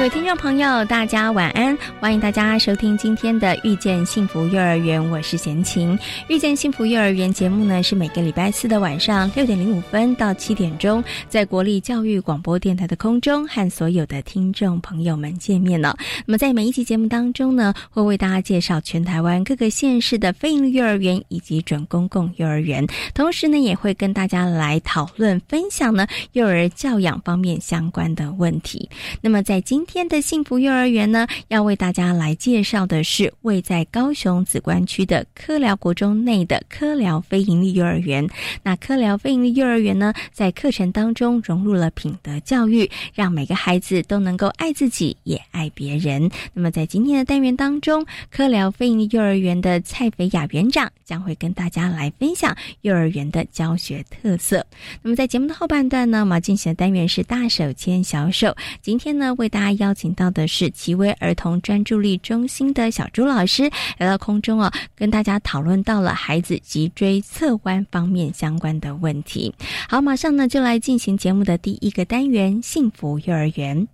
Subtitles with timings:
[0.00, 1.76] 各位听众朋友，大家晚安！
[2.00, 5.94] 欢迎大家收听今天的《遇见幸福幼儿园》，我是贤琴。
[6.26, 15.94] 《遇见幸福幼儿园》节目呢，是每个礼拜四的晚上六点零五分到七点钟，在国立教育广播电台的空中和所有的听众朋友们见面了。
[16.24, 22.82] 那么在每一期节目当中呢，会为大家介绍全台湾各个县市的非营利幼儿园以及准公共幼儿园，
[23.12, 28.88] 同时呢，也会跟大家来讨论分享呢幼儿教养方面相关的问题。
[29.20, 38.24] 那么在今天的幸福幼儿园呢，要为大家来介绍的是位在高雄紫关区的科寮国中内的科寮非营利幼儿园。
[38.62, 46.30] 那科寮非营利幼儿园呢，在课程当中融入了品德教育，让每个孩子都能够爱自己，也爱别人。
[46.54, 54.64] 那么在今天的单元当中，科寮非营利幼儿园的蔡肥雅园长将会跟大家来分享幼儿园的教学特色。
[55.02, 58.54] 那么在节目的后半段呢，我们进行的单元是大手牵小手。
[58.80, 69.52] 今天呢，为大家邀请到的是奇威儿童专注力中心的小朱老师来到空中哦，跟大家讨论到了孩子脊椎侧弯方面相关的问题。
[69.88, 73.88] 好，马上呢就来进行节目的第一个单元——幸福幼儿园。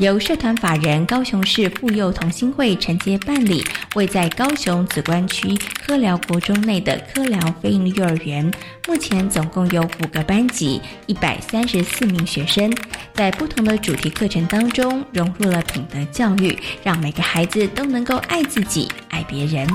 [0.00, 3.62] 由社团法人高雄市妇幼同心会承接办理，
[3.94, 8.50] 位在高雄紫关区科寮国中内的科寮非营利幼儿园，
[8.88, 12.74] 目前总共有五个班级，一百三十四名学生，
[13.12, 19.68] 在不同的主题课程当中融入了品德教育，让每个孩子都能够爱自己、爱别人。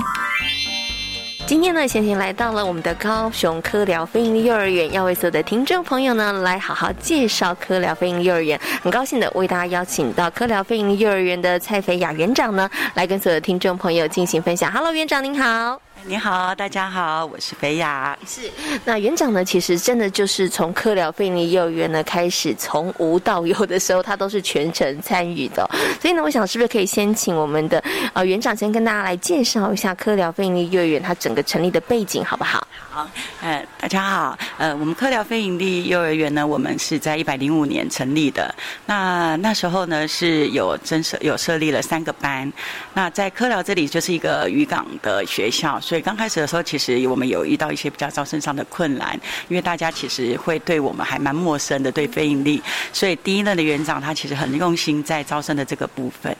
[1.47, 8.59] 今天呢，贤贤来到了我们的高雄科寮非营幼儿园，要为所有的听众朋友呢来好好介绍科寮非营幼儿园。
[8.81, 14.71] 很高兴的为大家邀请到科寮非营幼儿园的蔡肥雅园长呢，来跟所有的听众朋友进行分享。
[14.71, 15.84] Hello，园长您好。
[16.07, 18.15] 你好，大家好，我是肥雅。
[18.27, 18.41] 是，
[18.85, 25.67] 那园长呢，其实真的就是从科寮费尼幼儿园呢开始，从无到有的时候，他都是全程参与的。
[25.99, 27.83] 所以呢，我想是不是可以先请我们的
[28.13, 32.67] 呃园长先跟大家来介绍一下科寮费尼幼儿园它整个成立的背景，好不好？
[32.91, 33.09] 好，
[33.41, 38.53] 呃，大家好，呃，我们科寮非营利幼儿园呢，我们是在一百零五年成立的。
[38.85, 42.51] 那那时候呢，是有增设有设立了三个班。
[42.93, 52.61] 那在科寮这里就是一个渔港的学校，所以刚开始的时候，其实我们有遇到一些比较招生上的困难，因为大家其实会对我们还蛮陌生的，对非盈利。
[52.91, 56.35] 所以第一任的园长他其实很用心在招生的这个部分。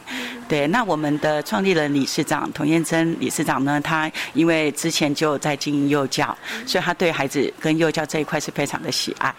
[0.47, 6.35] 对，那我们的创立人理事长童燕珍理事长呢，他因为之前就在经营幼教。
[6.65, 9.33] 所以他对孩子跟幼教这一块是非常的喜爱，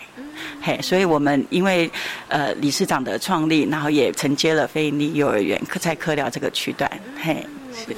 [0.60, 1.91] 嘿，所以我们因为
[2.28, 6.91] 呃理事长的创立，然后也承接了非盈利幼儿园课在科寮这个区段，
[7.22, 7.97] 嘿，是。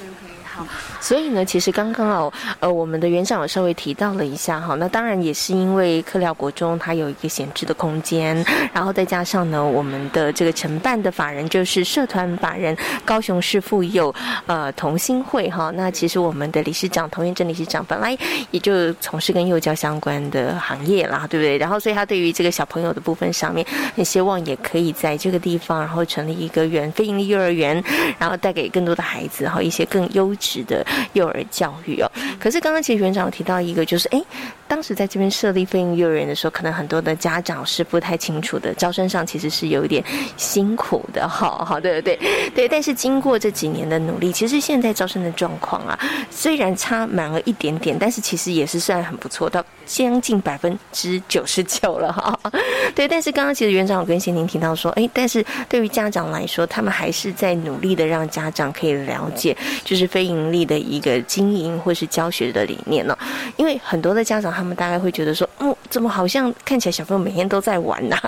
[1.00, 14.14] 所以呢，其实刚刚哦，呃，我们的园长有稍微提到了一下哈，那当然也是因为科寮国中它有一个闲置的空间，然后再加上呢，我们的这个承办的法人就是社团法人高雄市妇幼
[14.46, 18.16] 呃同心会哈，那其实我们的理事长童元珍理事长本来
[18.50, 21.56] 也就从事跟幼教相关的行业啦，对不对？
[21.58, 23.64] 然后所以他对于这个小朋友的部分上面，
[23.94, 27.82] 很希望也可以在这个地方，然后成立一个园非营利幼儿园，
[28.18, 30.47] 然后带给更多的孩子哈一些更优质。
[30.64, 32.10] 的幼儿教育哦，
[32.40, 34.22] 可是刚刚其实园长提到一个，就是哎，
[34.66, 40.02] 当时在这边设立飞鹰幼儿园的时候，可能很多的家长是不太清楚的，招生上其实是有一点
[40.36, 42.50] 辛苦的，好，好，对对对。
[42.54, 42.68] 对。
[42.68, 45.98] 但是经过这几年的努力，其实现在招生的状况啊，
[46.30, 52.38] 虽然差满了一点点，但是其实也是算很不错，到将近百分之九十九了，哈。
[52.94, 60.28] 对，但是刚刚其实园长有跟贤宁提到说，哎，但是对于家长来说，他们还是在努力的让家长可以了解，就是非。
[60.28, 63.16] 盈利的一个经营或是教学的理念呢？
[63.56, 68.18] 因为很多的家长他们大概会觉得说，嗯，怎么好像看起来小朋友每天都在玩呐？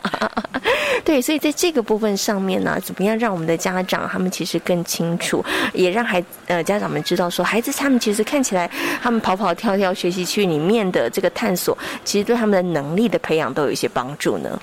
[1.04, 8.70] 对，所以在这个部分上面呢，怎么样让我们的家长他们其实更清楚，也让孩呃家长们知道说，孩子他们其实看起来
[9.02, 14.60] 他们跑跑跳跳学习区里面的这个探索，其实对他们的能力的培养都有一些帮助呢。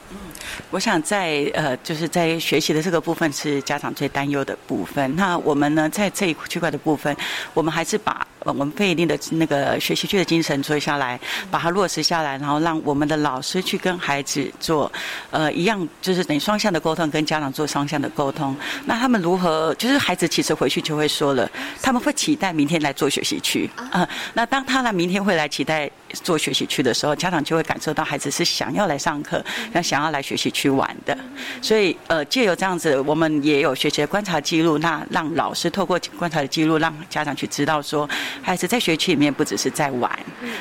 [0.70, 5.16] 我想在呃，就是在学习的这个部分是家长最担忧的部分。
[5.16, 7.16] 那我们呢，在这一区块的部分，
[7.54, 11.20] 我们还是把我们费力的那个学习区的精神做下来，
[11.52, 14.92] 把它落实下来，然后让我们的老师去跟孩子做
[15.32, 18.56] 呃一样，就是等于双向的沟通，跟家长做双向的沟通。
[18.86, 19.74] 那他们如何？
[19.76, 21.50] 就是孩子其实回去就会说了，
[21.82, 24.08] 他们会期待明天来做学习区啊。
[24.34, 25.90] 那当他来明天会来期待
[26.24, 29.42] 做学习区的时候，家长就会感受到孩子是想要来上课，
[29.72, 30.48] 那想要来学习。
[30.58, 31.16] 区玩的，
[31.62, 38.10] 所以呃，借由这样子，我们也有学习的观察记录，那让老师透过观察的记录，让家长去知道说，
[38.42, 40.10] 孩子在学区里面不只是在玩，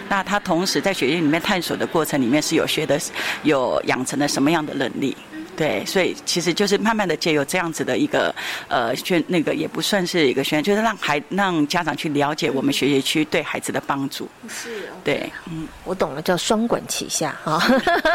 [0.08, 3.00] 那他同时在学习里面探索的过程里面是有学的，
[3.42, 5.16] 有养成了什么样的能力。
[5.56, 8.34] 对，所以其实就是慢慢的借由这样子的一个
[8.68, 14.28] 呃宣那个也不算是一个宣，就是让孩让家长去了解我们学习区对孩子的帮助。
[14.48, 17.62] 是，对，嗯，我懂了，叫双管齐下啊。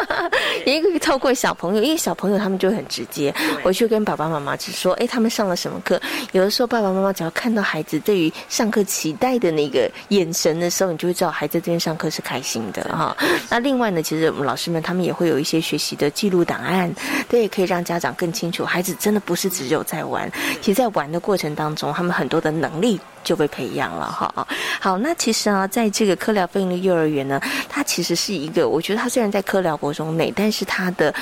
[0.64, 6.00] 一个透过小朋友，因为小朋友他们就很直接，回去跟爸爸妈妈只说，哎，他们上了什么课。
[6.32, 13.16] 有的时候爸爸妈妈只要看到孩子对于上课期待的那个眼神的时候，你就会知道孩子这边上课是开心的哈。
[13.50, 16.92] 那另外呢，其实我们老师们他们也会有一些学习的记录档案。
[17.32, 20.30] 这也可以让家长更清楚，孩子真的不是只有在玩，
[20.60, 24.46] 其实，在玩的过程当中，他们很多的能力就被培养了哈。
[24.78, 27.40] 好，那其实啊，在这个科疗费用的幼儿园呢，
[27.70, 31.14] 它其实是一个，我觉得它虽然在科疗国中内，但是它的。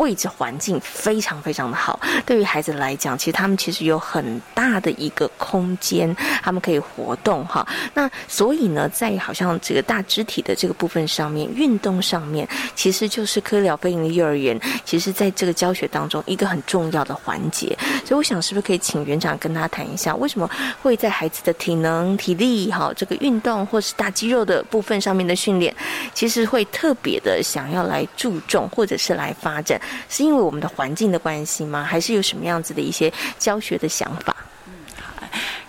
[0.00, 7.66] 位置环境非常非常的好，对于孩子来讲，其实他们其实有很大的一个空间，他们可以活动哈。
[7.92, 17.76] 那所以呢，在好像这个大肢体的这个部分上面，运动上面，其实就是科疗飞鹰的幼儿园，其实在这个教学当中一个很重要的环节。
[18.06, 20.48] 所以我想，是不是可以请园长跟他谈一下，为什么
[20.82, 25.74] 会在孩子的体能、体力哈这个运动或是大肌肉的部分上面的训练，
[26.14, 29.78] 其实会特别的想要来注重，或者是来发展。
[30.08, 31.82] 是因为我们的环境的关系吗？
[31.82, 34.36] 还是有什么样子的一些教学的想法？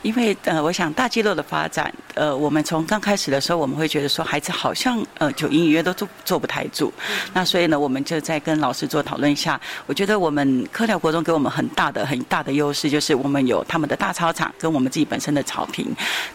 [0.02, 6.92] 因为呃，我想大肌肉的发展，呃，我们从刚开始的时候，我们会觉得说孩子好像呃，就隐隐约都坐坐不太住。
[7.34, 15.88] 那所以呢，我们就在跟老师做讨论一下，我觉得我们科疗国中给我们很大的很大的优势，就是我们有他们的大操场跟我们自己本身的草坪。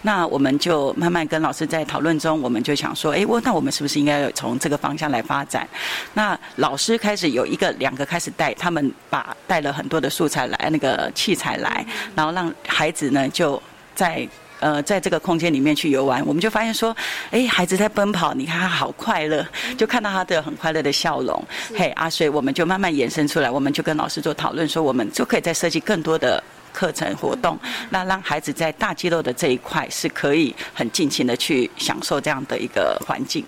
[0.02, 5.68] 那我们就慢慢跟老师在讨论中，我们就想说，哎，我那我们是不是应该从这个方向来发展？
[6.14, 11.84] 那老师开始有一个两个开始带，他们把带了很多的素材来，那个器材来，
[12.14, 13.55] 然后让孩子呢就。
[13.96, 14.28] 在
[14.58, 16.96] 呃，在这个空间里面去游玩，我们就发现说，
[17.30, 19.46] 哎，孩子在奔跑，你看他好快乐，
[19.76, 21.44] 就看到他的很快乐的笑容。
[21.76, 27.58] 嘿，啊，所以我们就慢慢延伸出来，我们就跟老师做讨论，说我们就可以再设计更多的课程活动，
[27.90, 33.44] 那让孩子在大肌肉的这一块是可以很尽情的去享受这样的一个环境。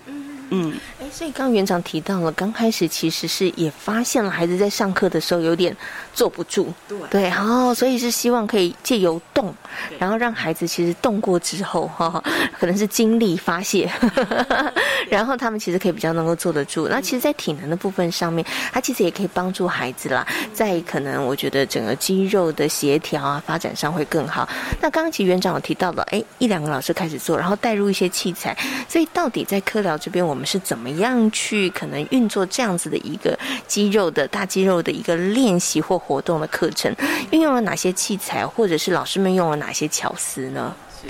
[0.51, 5.75] 嗯，哎，所以刚刚园长提到了，刚开始其实是也发现了孩子在上课的时候有点
[6.19, 9.55] 坐不住，对，对，然后所以是希望可以借由动，
[9.97, 12.21] 然后让孩子其实动过之后，哈，
[12.59, 13.89] 可能是精力发泄，
[15.07, 16.89] 然后他们其实可以比较能够坐得住。
[16.89, 24.49] 那其实，在体能的部分上面，它其实也可以帮助孩子啦，在可能我觉得整个肌肉的协调啊发展上会更好。
[24.81, 28.57] 那刚刚其实园长有提到了，哎，一两个老师开始做，然后带入一些器材，
[28.89, 30.39] 所以到底在科疗这边我们。
[30.39, 36.91] 我们是怎么样去可能运作这样子的一个肌肉的大肌肉的一个练习或活动的课程？
[37.29, 40.75] 运用了哪些器材，或者是老师们用了哪些巧思呢？
[40.99, 41.07] 是。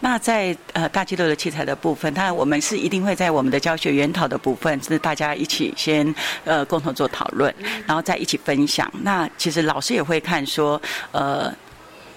[0.00, 7.54] 那在呃大肌肉的器材的部分，当然我们是一定会在我们的教学研讨的部分，是大家一起先呃共同做讨论，
[7.86, 8.92] 然后再一起分享。
[9.02, 10.80] 那其实老师也会看说
[11.12, 11.50] 呃。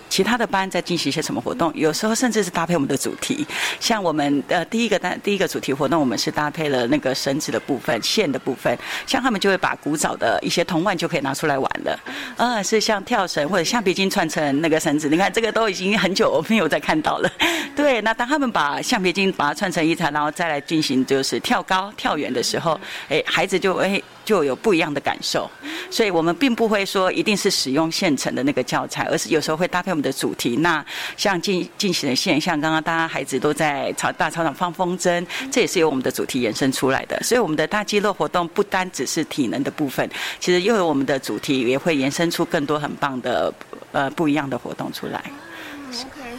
[0.09, 1.71] 其他的班在进行一些什么活动？
[1.75, 3.45] 有时候甚至是搭配我们的主题，
[3.79, 8.77] 像我们的第一个单第一个主题活动，我们是搭配了那个绳子的部分、线的部分。
[9.05, 11.99] 像他们就会把古早的一些铜腕就可以拿出来玩了。
[12.37, 17.29] 嗯，是像跳绳或者橡皮筋串成那个绳子，你看这个都已经很久没有再看到了。
[17.75, 24.01] 对，那当他们把橡皮筋把它串成一团，然后再来进行就是跳高、跳远的时候，哎，孩子就哎。
[24.25, 25.49] 就有不一样的感受，
[25.89, 30.57] 所以我们并不会说一定是使用现成的那个教材，而是有时候会搭配我们的主题。
[30.57, 30.83] 那
[31.15, 37.21] 像进进行的现象，刚刚大家孩子都在操大操场放风筝，这也是由我们的主题延伸出来的。
[37.21, 43.53] 所以我们的大肌肉活动不单只是体能的部分，其实又有我们的主题也会延伸出更多很棒的
[43.91, 45.23] 呃不一样的活动出来。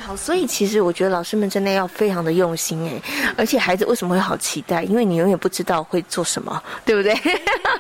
[0.07, 3.03] 好，所以其实我觉得老师们真的要非常的用心哎，
[3.37, 4.85] 而且孩子为什么会好期待？
[4.85, 7.13] 因为你永远不知道会做什么，对不对？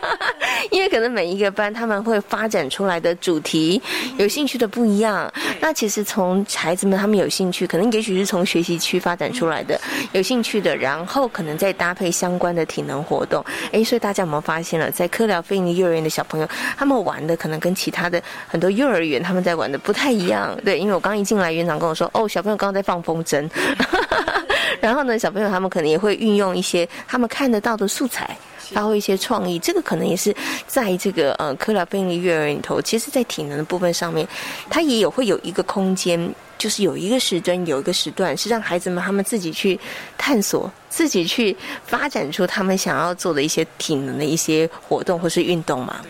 [0.72, 3.80] 因为可能每一个班他们会发展出来的主题、
[4.16, 5.32] 有兴趣的不一样。
[5.60, 9.80] 那其实从孩子们他们有兴趣，可能也许是从学习区发展出来的
[10.10, 13.44] 有兴趣的，然后可能再搭配相关的体能活动。
[13.70, 20.58] 哎，所以大家有没有发现了，在科疗非营利幼儿园的小朋友，他们玩的可能跟其他的很多幼儿园他们在玩的不太一样。
[20.64, 23.48] 对，因为我刚一进来，园长跟我说，哦，小朋友刚刚在放风筝。
[24.80, 28.36] 然后呢，小朋友他们可能也会运用一些他们看得到的素材，
[28.72, 29.58] 发挥一些创意。
[29.58, 30.34] 这个可能也是
[30.66, 34.26] 在这个呃科拉贝利幼儿园里头，其实，在体能的部分上面，
[34.68, 39.78] 它也有会有一个空间，就是有一个时针，有一个时段，是让孩子们他们自己去
[40.18, 46.00] 探索，自己去发展出他们想要做的一些体能的一些活动或是运动嘛。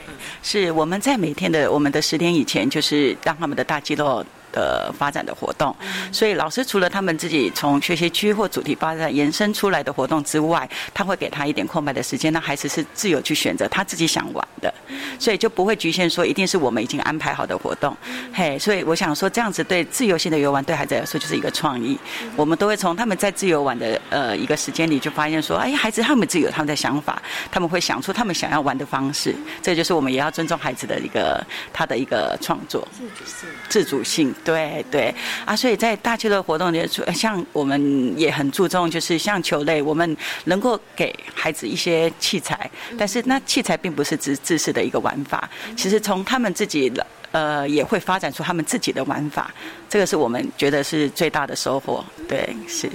[0.43, 4.25] 是我们在每天的我们的十点以前，就是让他们的大肌肉。
[4.57, 5.77] 的发展的活动，
[6.11, 14.73] 所以老师除了他们自己从学习区或主题发展延伸出来的活动之外，他会给他一点空白的时间，那孩子是自由去选择他自己想玩的，
[15.19, 17.95] 所以就不会局限说一定是我们已经安排好的活动。
[18.33, 21.99] 嘿，所以我想说这样子对自由性的游玩对孩子来说就是一个创意。
[22.35, 27.21] 我们都会从他们在自由玩的呃一个时间里就发现说，哎，孩子他们自己有他们的想法，
[27.51, 29.35] 他们会想出他们想要玩的方式。
[29.63, 31.45] 这就是我们也要尊重孩子的一个
[31.75, 34.35] 他的一个创作自主性，自主性。
[34.47, 35.13] 对对
[35.45, 46.93] 啊，所以在大邱的活动里，像我们也很注重，就是像球类，我们能够给孩子一些器材，但是那器材并不是只自式的一个玩法，其实从他们自己
[47.33, 49.53] 呃也会发展出他们自己的玩法，
[49.89, 52.05] 这个是我们觉得是最大的收获。
[52.29, 52.89] 对，是。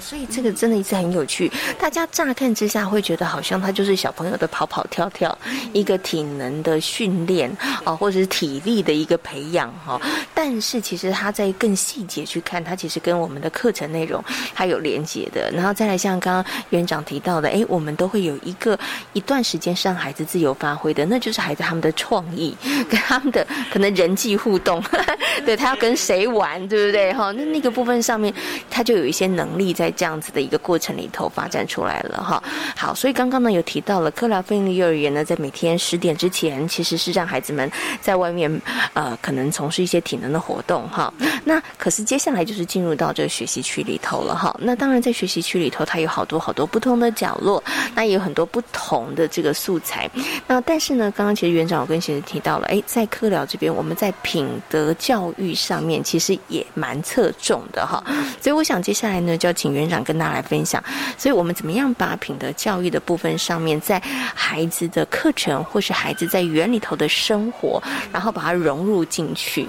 [0.00, 5.36] 所以这个真的一直很有趣，大家乍看之下会觉得好像它就是小朋友的跑跑跳跳，
[5.72, 7.50] 一个体能的训练
[7.84, 10.00] 啊，或者是体力的一个培养哈。
[10.34, 14.22] 但是其实它在更细节去看，它其实跟我们的课程内容
[14.52, 15.50] 还有连接的。
[15.52, 18.78] 然后再来像刚刚园长提到的，哎，我们都会有一个
[19.12, 22.56] 一段时间是让孩子自由发挥的，那就是孩子他们的创意
[22.90, 24.82] 跟他们的可能人际互动，
[25.46, 27.30] 对他要跟谁玩，对不对哈？
[27.32, 28.34] 那那个部分上面，
[28.68, 29.83] 他就有一些能力在。
[29.84, 32.42] 在这样子的一个过程里头发展出来了哈，
[32.74, 38.50] 好，所以刚刚呢有提到了克劳菲利幼儿园呢，在每天十点之前，其实是让孩子们在外面
[38.94, 41.12] 呃，可能从事一些体能的活动哈。
[41.44, 44.56] 那可是接下来就是进入到这个学习区里头了哈。
[44.58, 47.62] 那当然在学习区里头，它有好多好多不同的角落，
[47.94, 50.10] 那也有很多不同的这个素材。
[50.46, 58.02] 那但是呢，刚刚其实园长我跟学生提到了，哎，在科疗这边，我们在品德教育上面其实也蛮侧重的哈。
[58.40, 59.84] 所以我想接下来呢，就要请园。
[59.88, 60.82] 长跟大家来分享，
[61.16, 64.00] 所以我们怎么样把品德教育的部分上面，在
[64.34, 69.68] 孩子的课程或是孩子在园里头的生活，然后把它融入进去。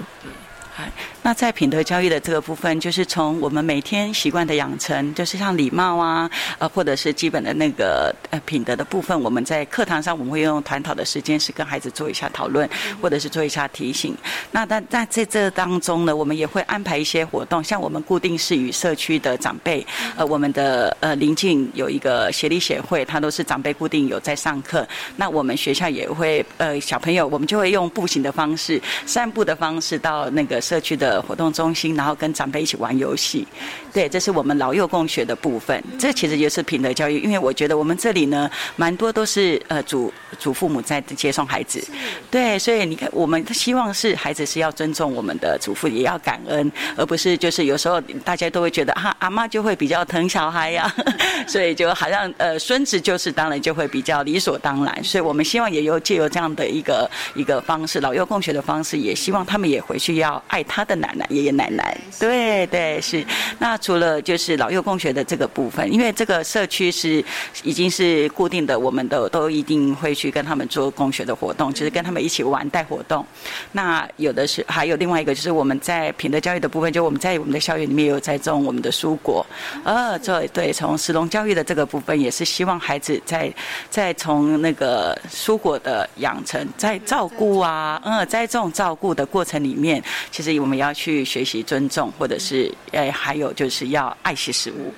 [1.22, 12.68] 那在品德教育的这个部分，就是从我们每天习惯的养成，就是像礼貌啊，呃，或者是基本的那个呃品德的部分，我们在课堂上我们会用团讨的时间，是跟孩子做一下讨论，
[13.00, 14.16] 或者是做一下提醒。
[14.52, 19.84] 那但在在这当中呢，我们也会安排一些活动，像我们固定是与社区的长辈，
[20.16, 24.86] 呃，我们的呃邻近有一个协力协会，他都是长辈固定有在上课。
[25.16, 31.22] 那我们学校也会呃小朋友，我们就会用步行的方式、散步的方式到那个社区的。
[31.26, 33.44] 活动中心，然后跟长辈一起玩游戏，
[33.92, 35.82] 对，这是我们老幼共学的部分。
[35.98, 41.82] 这其实也是品德教育，因为我觉得我们这里呢，蛮多都是呃祖祖父母在接送孩子，
[42.30, 50.92] 对，所以你看，我们希望是孩子是要尊重我们的祖父，也要感恩，而不是就是有时候大家都会觉得哈，阿妈就会比较疼小孩呀，
[51.48, 55.02] 所以就好像呃孙子就是当然就会比较理所当然。
[55.02, 61.12] 所以我们希望也有借由这样的一个一个方式，老幼共学的方式，也希望他们也回去要爱他的奶。
[61.16, 63.24] 奶、爷爷奶奶，对对是。
[63.58, 67.24] 那除了就是老幼共学的这个部分，因为这个社区是
[67.62, 73.24] 已经是固定的，我们都都一定会去跟他们做共学的活动，就是跟他们一起玩带活动。
[73.72, 79.44] 那有的是还有另外一个，就是我们在品德教育的部分，就我们在我们的校园里面有在种我们的蔬果。
[79.84, 83.50] 呃，这对从石龙教育的这个部分，也是希望孩子在
[83.88, 90.96] 在从那个蔬果的养成、在照顾啊，嗯，在这种照顾的过程里面，其实我们要。
[90.96, 94.90] 去学习尊重，或者是诶，还有就是要爱惜食物，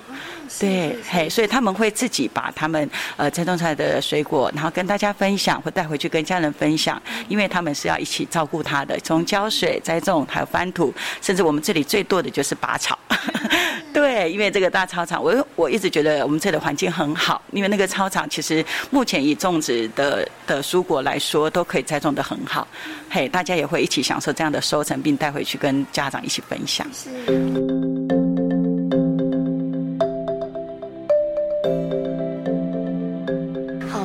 [0.59, 12.97] 对，嘿，所以他们会自己把他们呃栽种出来的水果，然后跟大家分享，或带回去跟家人分享，因为他们是要一起照顾它的，从浇水、栽种，还有翻土，甚至我们这里最多的就是拔草，
[13.93, 22.67] 对，因为这个大操场，我我一直觉得我们这里的环境很好，因为那个操场其实目前以种植的的蔬果来说，都可以栽种的很好，
[23.09, 25.85] 嘿，大家也会一起享受这样的收成，并带回去跟。
[25.91, 26.87] 家长一起分享。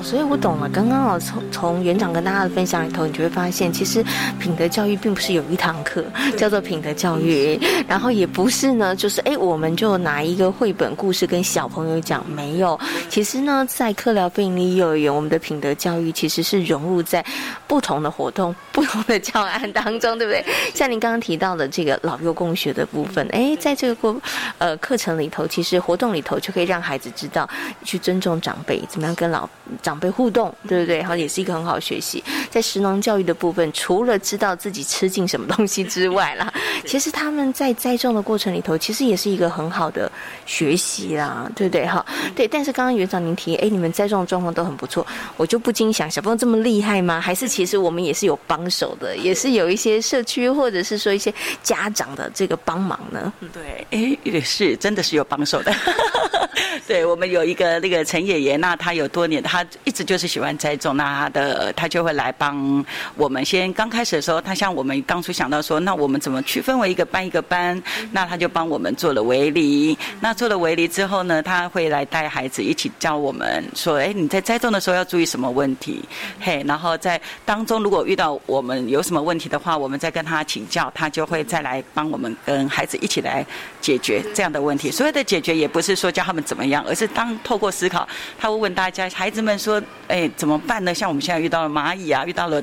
[0.04, 0.68] 所以我懂了。
[0.68, 4.04] 刚刚哦，从从园长跟大家的分享里头，你就会发现，其实
[4.38, 6.04] 品德教育并不是有一堂课
[6.37, 7.58] 叫做品德教育，
[7.88, 12.78] 然后也不是呢，就是哎，我们就拿一个绘本故事跟小朋友讲，没有。
[13.08, 17.25] 其实呢，在科疗非营利幼儿园，我们的品德教育其实是融入在
[17.66, 20.44] 不同的活动、不同的教案当中，对不对？
[20.75, 24.14] 像您刚刚提到的这个老幼共学的部分，哎，在这个过
[24.58, 27.49] 呃课程里头，其实活动里头就可以让孩子知道
[27.84, 29.49] 去尊重长辈，怎么样跟老
[29.82, 30.98] 长辈互动，对不对？
[30.98, 32.22] 然后也是一个很好学习。
[32.50, 36.52] 在食农教育的部分，除了知道自己吃进什么东西之外啦，
[36.86, 40.10] 其实他们在栽种的过程里头，其实也是一个很好的
[40.46, 41.86] 学习啦，对不对？
[41.86, 42.46] 哈，对。
[42.46, 47.20] 但是刚刚园长您提，哎，你们栽种的状况都很不错，我就不禁想，小朋友这么厉害吗？
[47.20, 51.32] 还是其实我们也是有帮手的，也是有一些社区或者是说一些
[51.62, 53.32] 家长的这个帮忙呢？
[53.52, 55.74] 对，哎，也是，真的是有帮手的。
[56.87, 62.84] 对，我们有一个那个陈爷爷，那他有多年，他一直就是喜欢栽种，那他的他就会来帮
[63.16, 63.44] 我们。
[63.44, 67.80] 先刚开始的时候，他像我们当初想到说，那我们怎么区分为一个班一个班？
[68.12, 69.96] 那他就帮我们做了围篱。
[70.20, 76.02] 那做了围篱之后呢，他会来带孩子一起教我们说，哎，你在栽种的时候要注意什么问题？
[76.40, 83.44] 嘿，然后在当中如果遇到我们有什么问题的话，我们再跟他请教，他就会再来帮我们跟孩子一起来
[83.80, 84.90] 解决这样的问题。
[84.90, 88.06] 所有的解决，也不是说叫他们怎么样，而是当透过思考，
[88.38, 90.94] 他会问大家，孩子们说，哎，怎么办呢？
[90.94, 92.62] 像我们现在遇到了蚂蚁啊，遇到了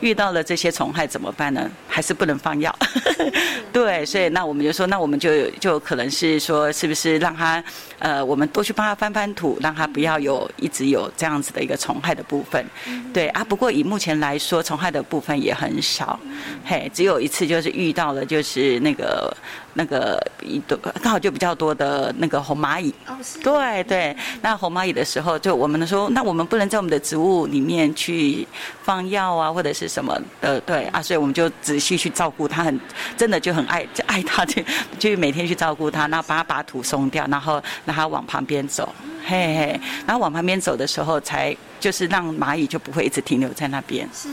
[0.00, 1.70] 遇到了这些虫害怎么办呢？
[1.86, 2.74] 还是不能放药？
[3.72, 7.62] 对，所以那我们就说，那我们就就可能是说，是不是让他
[7.98, 12.64] 呃，我们多去帮他翻翻土，让他不要有一直有这样子的一个虫害的部分。
[13.12, 16.18] 对啊，不过以目前来说，虫害的部分也很少。
[16.64, 19.36] 嘿，只有一次就是遇到了，就是那个。
[19.78, 22.92] 那个一多刚好就比较多的那个红蚂蚁，
[23.44, 28.44] 对对，那红蚂蚁的时候，就我们说，那我们不能在我们的植物里面去
[28.82, 32.80] 放药啊，或者是什么的，对啊，所以我们就仔细去照顾它，很
[33.16, 34.60] 真的就很爱就爱它，就
[34.98, 38.92] 就每天去照顾它，然后把它把土松掉，然后 让它往旁边走，
[39.24, 41.56] 嘿嘿，然后往旁边走的时候才。
[41.80, 44.04] 就是让蚂蚁就不会一直停留在那边。
[44.12, 44.28] 是，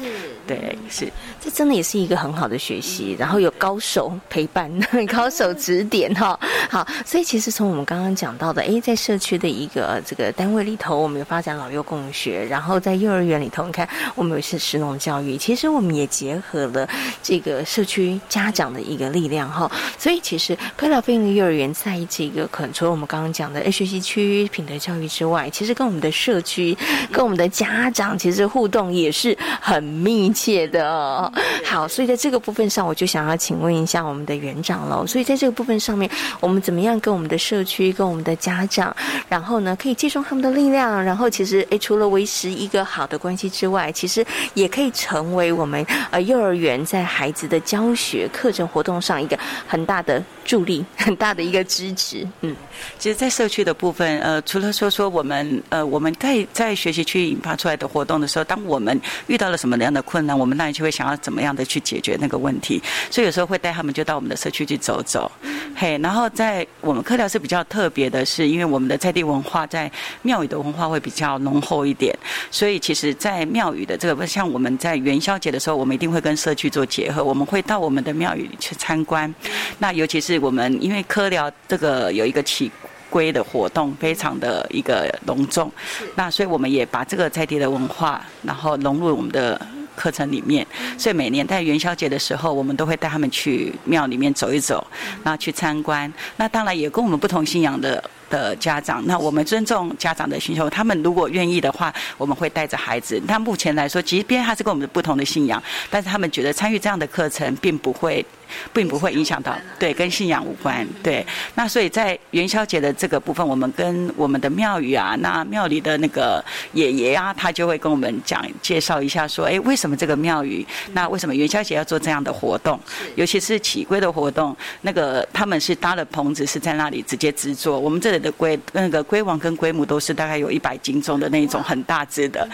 [0.48, 1.08] 对，是，
[1.40, 3.16] 这真的也是一个很好的学习。
[3.20, 4.68] 然后有高手陪伴，
[5.08, 6.40] 高手指点哈。
[6.70, 16.88] 好，所以其实从我们刚刚讲到的，哎，在社区的一个这个单位里头，我们有发展老幼共学，然后在幼儿园里头，你看我们有些实农教育，其实我们也结合了
[17.22, 19.70] 这个社区家长的一个力量哈。
[19.98, 26.76] 所以其实科老飞鹰幼儿园在这个可能除了我们刚刚讲的学习区品德教育之外，其实跟我们的社区
[27.12, 31.32] 跟我们的家长其实互动也是很密切的。
[31.66, 35.06] 好，所以在这个部分上，我就想要请问一下我们的园长喽。
[35.16, 38.94] 所以在这个部分上面，我们怎么样跟我们的社区、跟我们的家长，
[39.30, 44.26] 然后呢，可以借重他们的力量，然后其实诶，除了维持一个好的关系之外，其实
[44.56, 52.28] 也可以成为我们呃幼儿园在孩子的教学课程活动上一个很大的助力、很大的一个支持。
[52.42, 52.54] 嗯，
[53.00, 57.26] 其实，在社区的部分，呃，除了说说我们呃我们在在学习区。
[57.26, 62.84] 引发出来的活动的时候，当我们遇到了什么样的困难，我们当然就会想要怎么样的去解决那个问题。
[63.10, 65.32] 所以有时候会带他们就到我们的社区去走走，
[65.76, 65.98] 嘿。
[66.00, 69.90] 然后在我们科调是比较特别的，是因为我们的在地文化在
[70.24, 72.14] 庙宇的文化会比较浓厚一点。
[72.52, 79.34] 所以其实，在庙宇的这个，像我们在元宵节的时候，我们一定会跟社区做结合，我们会到我们的庙宇去参观。
[79.78, 82.72] 那尤其是我们因为科疗这个有一个起。
[83.08, 85.72] 规的活动非常的一个隆重，
[86.16, 89.62] 那所以我们也把这个在地的文化，然后融入我们的
[89.96, 90.66] 课程里面。
[90.98, 94.86] 所以每年在元宵节的时候，我们都会带他们去庙里面走一走，
[95.24, 96.12] 然后去参观。
[96.38, 98.04] 那当然也跟我们不同信仰的。
[98.28, 100.68] 的家长，那我们尊重家长的需求。
[100.68, 103.22] 他们如果愿意的话，我们会带着孩子。
[103.28, 108.26] 但目前来说，即便他是跟我们不同的信仰，但是他们觉得参与这样的课程，并不会，
[108.74, 110.86] 并不会影响到，对，跟信仰无关。
[111.04, 122.78] 对，那所以在元宵节的这个部分，我们跟我们的庙宇啊，那庙里的那个爷爷啊，他就会跟我们讲介绍一下，说，哎，为什么这个庙宇，那为什么元宵节要做这样的活动？
[123.16, 127.80] 尤其是起龟的活动，那个他们是搭了棚子，是在那里直接制作。
[127.80, 128.16] 我们这里。
[128.16, 132.48] 的龟那个龟王跟龟母都是大概有一百斤重的那一种很大只的，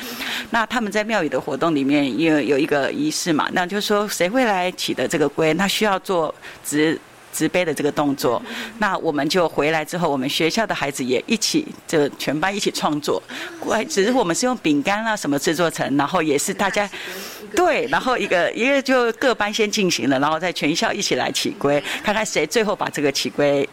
[0.49, 6.95] 那他们在庙宇的活动里面，因为有一个仪式嘛，那就是说谁会来起的这个龟，那需要做直
[7.33, 8.39] 直杯的这个动作，
[8.77, 13.19] 那我们就回来之后，我们学校的孩子也一起，就全班一起创作，
[13.59, 16.87] 乖，只是我们是用饼干啊什么制作成，然后也是大家
[17.55, 23.67] 对，然后一个一个就各班先进行了，然后在全校一起来起规，看看谁最后把这个起龟。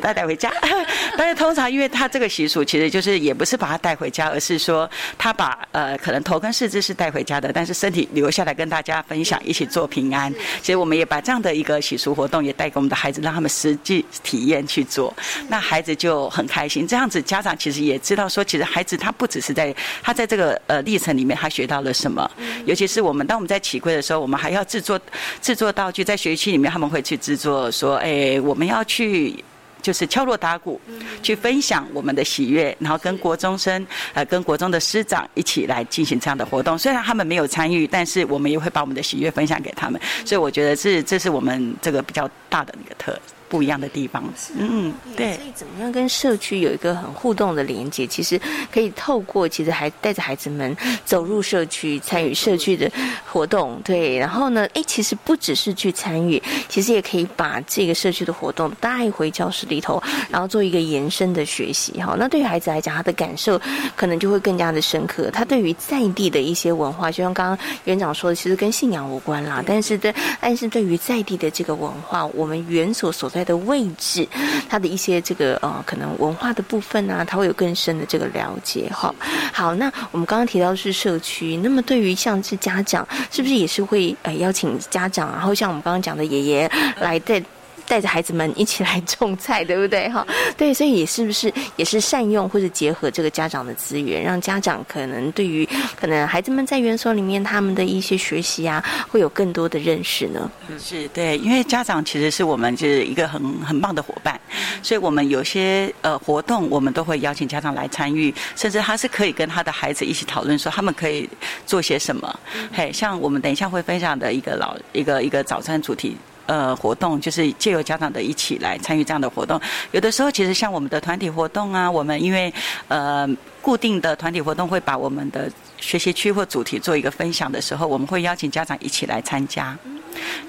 [0.00, 0.52] 带带回家。
[1.16, 10.32] 但是通常因为他这个习俗，其实就是也不是把他带回家，而是说他把呃可能头跟四肢是带回家的，但是身体留下来跟大家分享，一起做平安。
[10.60, 15.14] 其实我们也把这样的一个习俗活动也带给我们的孩子，让他们实际体验去做，
[15.48, 16.86] 那孩子就很开心。
[16.86, 22.30] 这样子家长其实也知道说，其实孩子他不只是在他在这个呃历程里面他学到了什么，
[22.64, 25.00] 尤其是我们当我们在起跪的时候，我们还要制作
[25.40, 29.44] 制作道具，在学期里面他们会去制作说，哎，我们要去。
[29.88, 30.78] 就是敲锣打鼓，
[31.22, 36.76] 去分享我们的喜悦，然后跟国中生呃，跟国中的师长一起来进行这样的活动。
[36.76, 39.98] 虽然他们没有参与，但是我们也会把我们的喜悦分享给他们。
[40.26, 43.18] 所以我觉得是这是我们这个比较大的一个特。
[43.48, 44.22] 不一样的地方，
[44.56, 45.34] 嗯，对。
[45.34, 48.06] 所以怎么样跟社区有一个很互动的连接？
[48.06, 48.40] 其实
[48.72, 52.90] 可以透过，其实还带着孩子们走入社区，参与社区的
[53.26, 54.18] 活动，对。
[54.18, 61.92] 然后呢，哎，其实不只是去参与，其实也可以把这个社区的活动带回教室里头，然后做一个延伸的学习。
[62.02, 63.58] 哈，那对于孩子来讲，他的感受
[63.96, 65.30] 可能就会更加的深刻。
[65.30, 69.62] 他对于在地的一些文化，就像刚刚园长说的，其实跟信仰无关啦。
[69.66, 73.37] 但是对，但是对于在地的这个文化，我们园所所在。
[73.44, 74.26] 的位置，
[74.68, 79.14] 它的一些这个呃，可能文化的部分啊，他会有更深的这个了解哈。
[79.52, 86.70] 好，那我们刚刚提到是社区，那么对于像是家长，是不是也是会呃邀请家长，然后像我们刚刚讲的爷爷
[87.00, 87.42] 来带。
[87.88, 90.08] 带着孩子们一起来种菜，对不对？
[90.10, 90.24] 哈，
[90.56, 95.66] 对，所以也是不是也是善用或者结合这个家长的资源，让家长可能对于
[95.98, 100.50] 可能孩子们在园所里面他们的一些学习啊，会有更多的认识呢？
[100.78, 104.38] 是对，因为家长其实是我们就是一个很很棒的伙伴，
[104.82, 111.28] 所以我们有些呃活动，我们都会邀请家长来参与，甚至他是可以跟他的孩子一起讨论说他们可以
[111.64, 112.40] 做些什么。
[112.72, 116.16] 嘿，像我们等一下会分享的一个老一个一个早餐主题。
[116.48, 119.60] 呃，活动就是借由家长的一起来参与这样的活动。
[119.92, 122.52] 有的时候，其实像我们的团体活动啊，我们因为
[122.88, 123.28] 呃
[123.60, 129.76] 固定的团体活动会把我们的学习区或主题做一个分享的时候，我们会邀请家长一起来参加。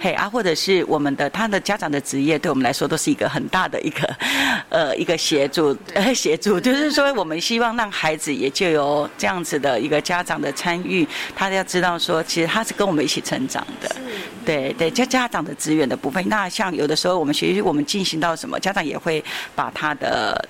[0.02, 4.16] 嘿啊，或者是我们的他的家长的职业，对我们来说都是一个很大的一个
[4.70, 13.96] 呃一个协助呃协助，就是说我们希望让孩子也就有这样子的一个家长的参与，他要知道说，其实他是跟我们一起成长的，
[14.44, 20.50] 对对，就家长的资源的部分，那像有的时候我们学习我们进行到什么，家长也会把他的。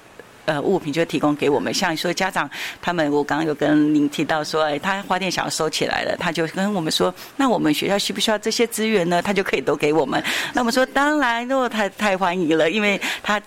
[0.49, 2.49] 呃，物品就提供给我们，像说家长
[2.81, 9.21] 他们，我刚刚有跟您提到说，哎，他花店想要收起来了，他就跟我们说，那我们学校需不需要这些资源呢？
[9.21, 10.23] 他就可以都给我们。
[10.51, 13.39] 那我们说，当然，如果太太欢迎了，因为他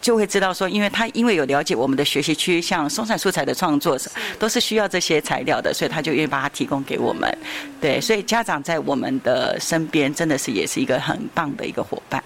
[0.00, 3.98] 就会知道说，因为他因为有了解我们的学习区，像松散素材的创作
[4.38, 7.36] 都是需要这些材料的，所以他就愿意把它提供给我们。
[7.78, 12.24] 对，所以家长在我们的身边，真的是也是一个很棒的一个伙伴。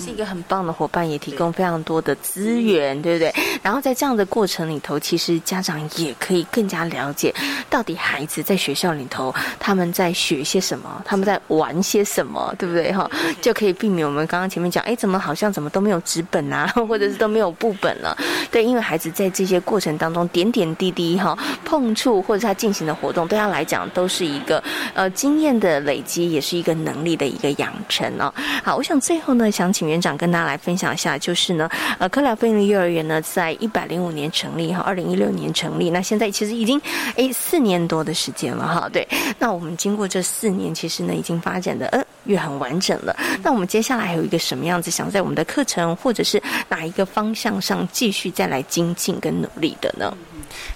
[0.00, 3.32] 是一个很棒的伙伴，也提供非常多的资源，对不对？
[3.62, 7.34] 然后在这样的过程里头，其实家长也可以更加了解，
[7.68, 12.90] 到底孩子在学校里头他们在学些什么，他们在玩些什么，对不对？
[12.92, 13.08] 哈，
[13.42, 18.16] 就可以避免我们刚刚前面讲，哎，怎么好像怎么都没有纸本啊，或者是都没有布本了？
[18.50, 24.62] 对，因为孩子在这些过程当中点点滴滴哈碰触，或者他进行的活动，对他来讲都是一个
[24.94, 28.32] 呃经验的累积，也是一个能力的一个养成哦。
[28.64, 29.89] 好，我想最后呢，想请。
[29.90, 36.80] 园长跟大家来分享一下，就是呢，呃，科疗飞鹰幼儿园呢，在一百零五年成立哈，二零一六年成立，那现在其实已经
[37.16, 39.06] 诶四年多的时间了哈，对，
[39.38, 43.16] 那我们经过这四年，其实呢，已经发展的呃也很完整了。
[43.42, 50.16] 那我们接下来还有一个什么样子，想在我们的课程或者是哪一个方向上继续再来精进跟努力的呢？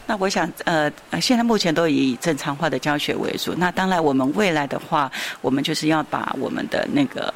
[0.07, 3.55] 那我想，呃，现在目前都以正常化的教学为主。
[3.57, 7.33] 那当然，我们未来的话，我们就是要把我们的那个。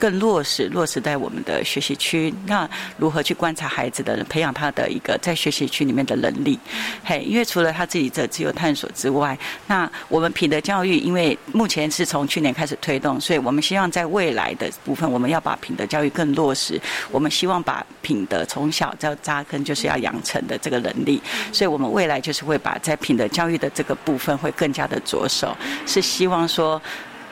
[0.00, 6.58] 更落实落实在我们的学习区，那如何去观察孩子的，培养他的一个在学习区里面的能力？
[7.04, 16.80] 嘿，因为除了他自己的自由探索之外，那我们品德教育，因为目前是从去年开始推动，所以我们希望在未来的部分，我们要把品德教育更落实。
[17.10, 21.20] 我们希望把品德从小要扎根，就是要养成的这个能力。
[21.52, 25.54] 所以我们未来就是会把在品德教育的这个部分会更加的着手，
[25.86, 26.80] 是希望说。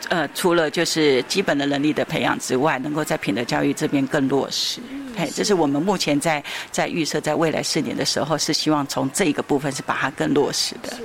[0.09, 4.81] 呃，除了就是基本的能力的培养之外，能够在品德教育这边更落实。
[5.17, 10.97] 哎，这是我们目前在在预设在未来四年的时候，是希望从这一个部分是把它更落实的。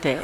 [0.00, 0.18] 对，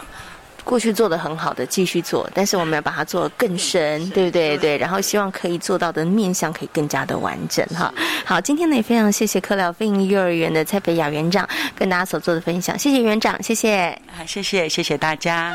[0.65, 4.59] 过去做的很好的继续做，但是我们要把它做更深，对不对？
[4.59, 7.93] 对，然后希望可以做到的面向可以更加的完整哈。
[8.27, 13.99] 好，今天呢也非常谢谢科疗飞鹰幼儿园的蔡培雅园长跟大家所做的分享，谢谢园长，谢谢。
[14.15, 15.55] 好，谢谢，谢谢大家。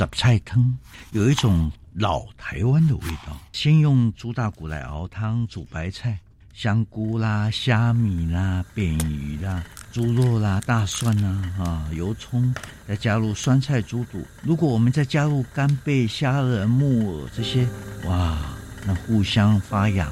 [0.00, 0.78] 杂菜汤
[1.12, 3.38] 有一种老台湾的味道。
[3.52, 6.18] 先用猪大骨来熬汤煮白菜，
[6.54, 11.28] 香菇啦、虾米啦、扁鱼啦、猪肉啦、大蒜啦
[11.62, 12.54] 啊、油葱，
[12.88, 14.22] 再加入酸菜、猪肚。
[14.42, 17.68] 如果我们再加入干贝、虾仁、木耳这些，
[18.06, 18.38] 哇，
[18.86, 20.10] 那互相发扬，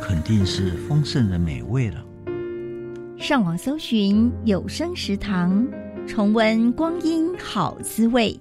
[0.00, 2.00] 肯定是丰盛的美味了。
[3.18, 5.66] 上网搜寻有声食堂，
[6.06, 8.40] 重温光阴好滋味。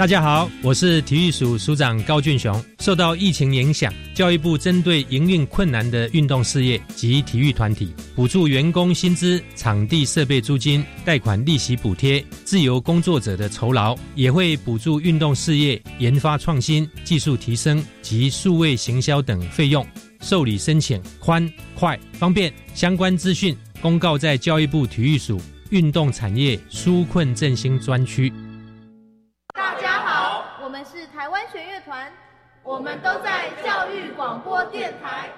[0.00, 2.64] 大家好，我是体育署署长高俊雄。
[2.78, 19.86] 受到疫情影响，教育部针对营运困难的运动事业及体育团体，补助员工薪资、场地设备租金、贷款利息补贴、自由工作者的酬劳，也会补助运动事业研发创新、技术提升及数位行销等费用。
[20.22, 28.32] 受理申请宽、快、方便，相关资讯公告在教育部体育署运动产业纾困振兴专区。
[31.20, 32.10] 台湾弦乐团
[32.62, 35.28] 我们都在教育广播电台。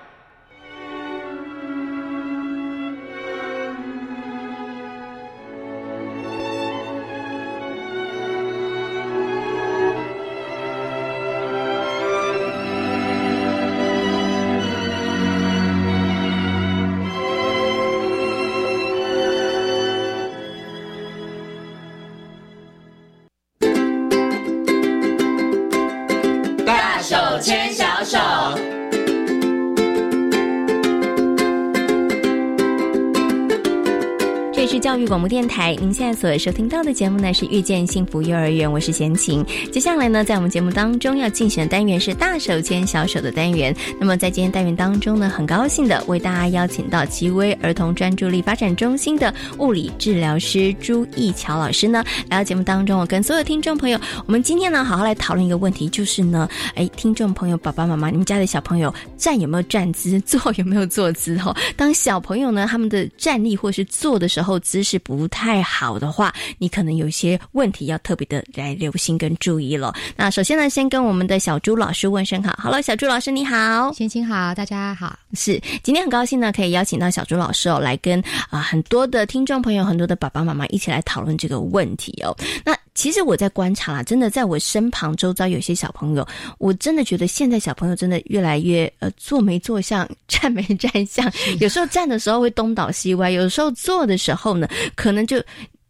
[35.02, 39.44] 育广播电台，您现在所收听到的节目呢是遇见幸福幼儿园，我是贤琴。
[39.72, 43.74] 接下来呢，在我们节目当中要进行的单元是大手牵小手的单元。
[43.98, 61.36] 那么在今天单元当中呢，很高兴的为大家邀请到奇威儿童专注力发展中心的物理治疗师朱义乔老师呢来到节目当中，我跟所有听众朋友，我们今天呢好好来讨论一个问题，就是呢，哎，听众朋友、爸爸妈妈，你们家的小朋友站有没有站姿，坐有没有坐姿？
[61.38, 64.52] 哈，当小朋友呢他们的站立或是坐的时候。
[64.62, 69.94] 姿势不太好的话，你可能有一些问题要特别的来留心跟注意了。
[70.16, 72.57] 那首先呢，先跟我们的小朱老师问声好。
[72.62, 75.18] Hello，小朱老师你好，先请好，大家好。
[75.35, 82.37] 是今天很高兴呢，可以邀请到小朱老师哦，来跟啊很多的听众朋友、很多的爸爸妈妈一起来讨论这个问题哦。
[82.64, 86.26] 那其实我在观察啊，真的在我身旁周遭有些小朋友，
[86.59, 95.42] 我真的觉得现在小朋友真的越来越呃坐没坐相，站没站相，有时候站的时候会东倒西歪，有时候坐的时候呢，可能就。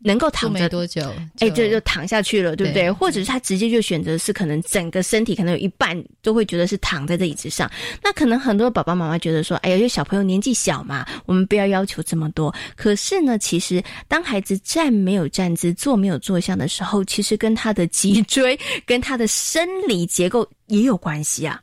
[0.04, 1.02] 能够躺没多久，
[1.38, 2.90] 哎，就就躺下去了，对不对？
[2.90, 7.70] 或者是他直接就选择是可能整个身体可能有一半都会觉得是躺在这椅子上。
[8.02, 12.54] 那可能很多爸爸妈妈觉得说，哎呀，因为小朋友年纪小嘛，我们不要要求这么多。
[12.76, 21.60] 可是呢，其实当孩子站没有站姿，坐没有坐相的时候，其实跟他的脊椎跟他的生理结构也有关系啊。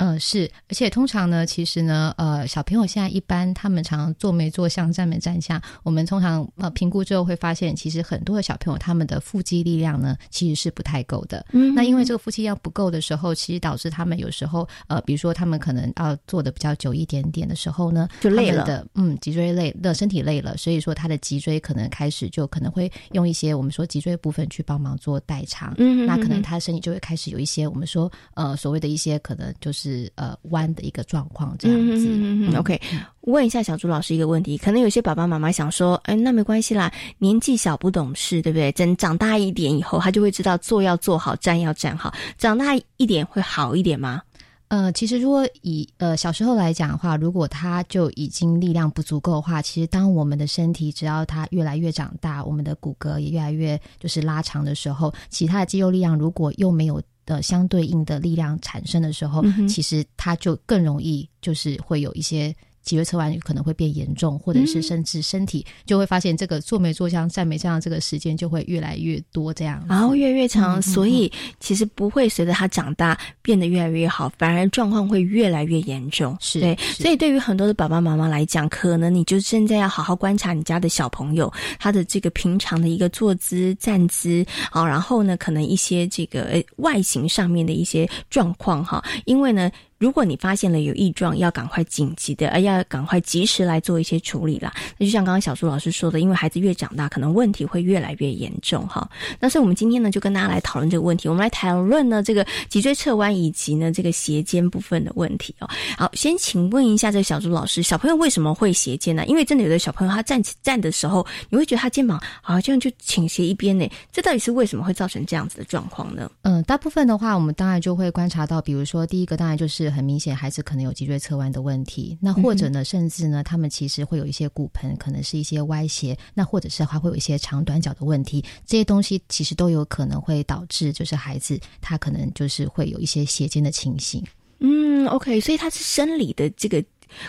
[0.00, 11.44] 嗯，是，而且通常呢，其实呢，呃，小朋友现在一般他们常常坐没坐相，站没站相，我们通常呃评估之后会发现，其实很多的小朋友他们的腹肌力量呢，其实是不太够的。
[11.52, 25.74] 嗯，那因为这个腹肌量不够的时候，其实导致他们有时候呃，比如说他们可能要坐的比较久一点点的时候呢，就累了的，嗯，脊椎累，的身体累了，所以说他的脊椎可能开始就可能会用一些我们说脊椎部分去帮忙做代偿。
[25.76, 29.89] 嗯，那可能他的身体就会开始有一些我们说呃所谓的一些可能就是。
[29.90, 32.56] 是呃弯的一个状况这样子。
[32.56, 32.80] OK，
[33.22, 38.70] 问一下小朱老师一个问题，可能有些爸爸妈妈想说，哎，那没关系啦，年纪小不懂事，对不对？
[38.72, 42.14] 等长大一点以后，他就会知道坐要坐好，站要站好。
[42.38, 44.22] 长大一点会好一点吗？
[44.68, 57.02] 呃，其实如果以呃小时候来讲的话，如果他就已经力量不足够的话，其实当我们的身体只要他越来越长大，我们的骨骼也越来越就是拉长的时候，其他的肌肉力量如果又没有。
[57.26, 62.54] 的相对应的力量产生的时候，其实它就更容易就是会有一些。
[62.90, 76.36] 脊椎侧弯有可能会变严重，或者是甚至身体就会发现这个坐没坐相、站没站的这个时间就会越来越多，这样然后越来越长，所以其实不会随着他长大变得越来越好，反而状况会越来越严重。
[76.40, 89.70] 是对，所以对于很多的爸爸妈妈来讲，可能你就现在要好好观察你家的小朋友他的这个平常的一个坐姿、站姿啊，然后呢，可能一些这个呃外形上面的一些状况哈，因为呢。
[90.00, 94.72] 如果你发现了有异状，要赶快紧急的，呃，要赶快及时来做一些处理啦。
[94.96, 99.06] 那就像刚刚小苏老师说的，因为孩子越长大，可能问题会越来越严重哈。
[99.38, 101.28] 那所以我们今天呢，就跟大家来讨论这个问题。
[101.28, 105.68] 我们来讨论呢这个脊椎侧弯以及呢这个斜肩部分的问题哦。
[105.98, 109.26] 好，先请问一下这个小朱老师，小朋友为什么会斜肩呢？
[109.26, 116.30] 因为真的有的小朋友他站起站的时候，你会觉得他肩膀好像就倾斜一边呢，这到底是为什么会造成这样子的状况呢？
[116.40, 119.89] 嗯，大部分的话，我们当然就会观察到，比如说第一个当然就是。
[119.90, 122.16] 很明显，孩子可能有脊椎侧弯的问题。
[122.20, 126.16] 那或者呢，甚至呢，他们其实会有一些骨盆，可能是一些歪斜。
[126.34, 128.44] 那或者是还会有一些长短脚的问题。
[128.64, 134.24] 这些东西其实都有可能会导致，就是孩子他可能就是会有一些斜肩的情形。
[134.60, 136.84] 嗯，OK，所以他是生理的这个。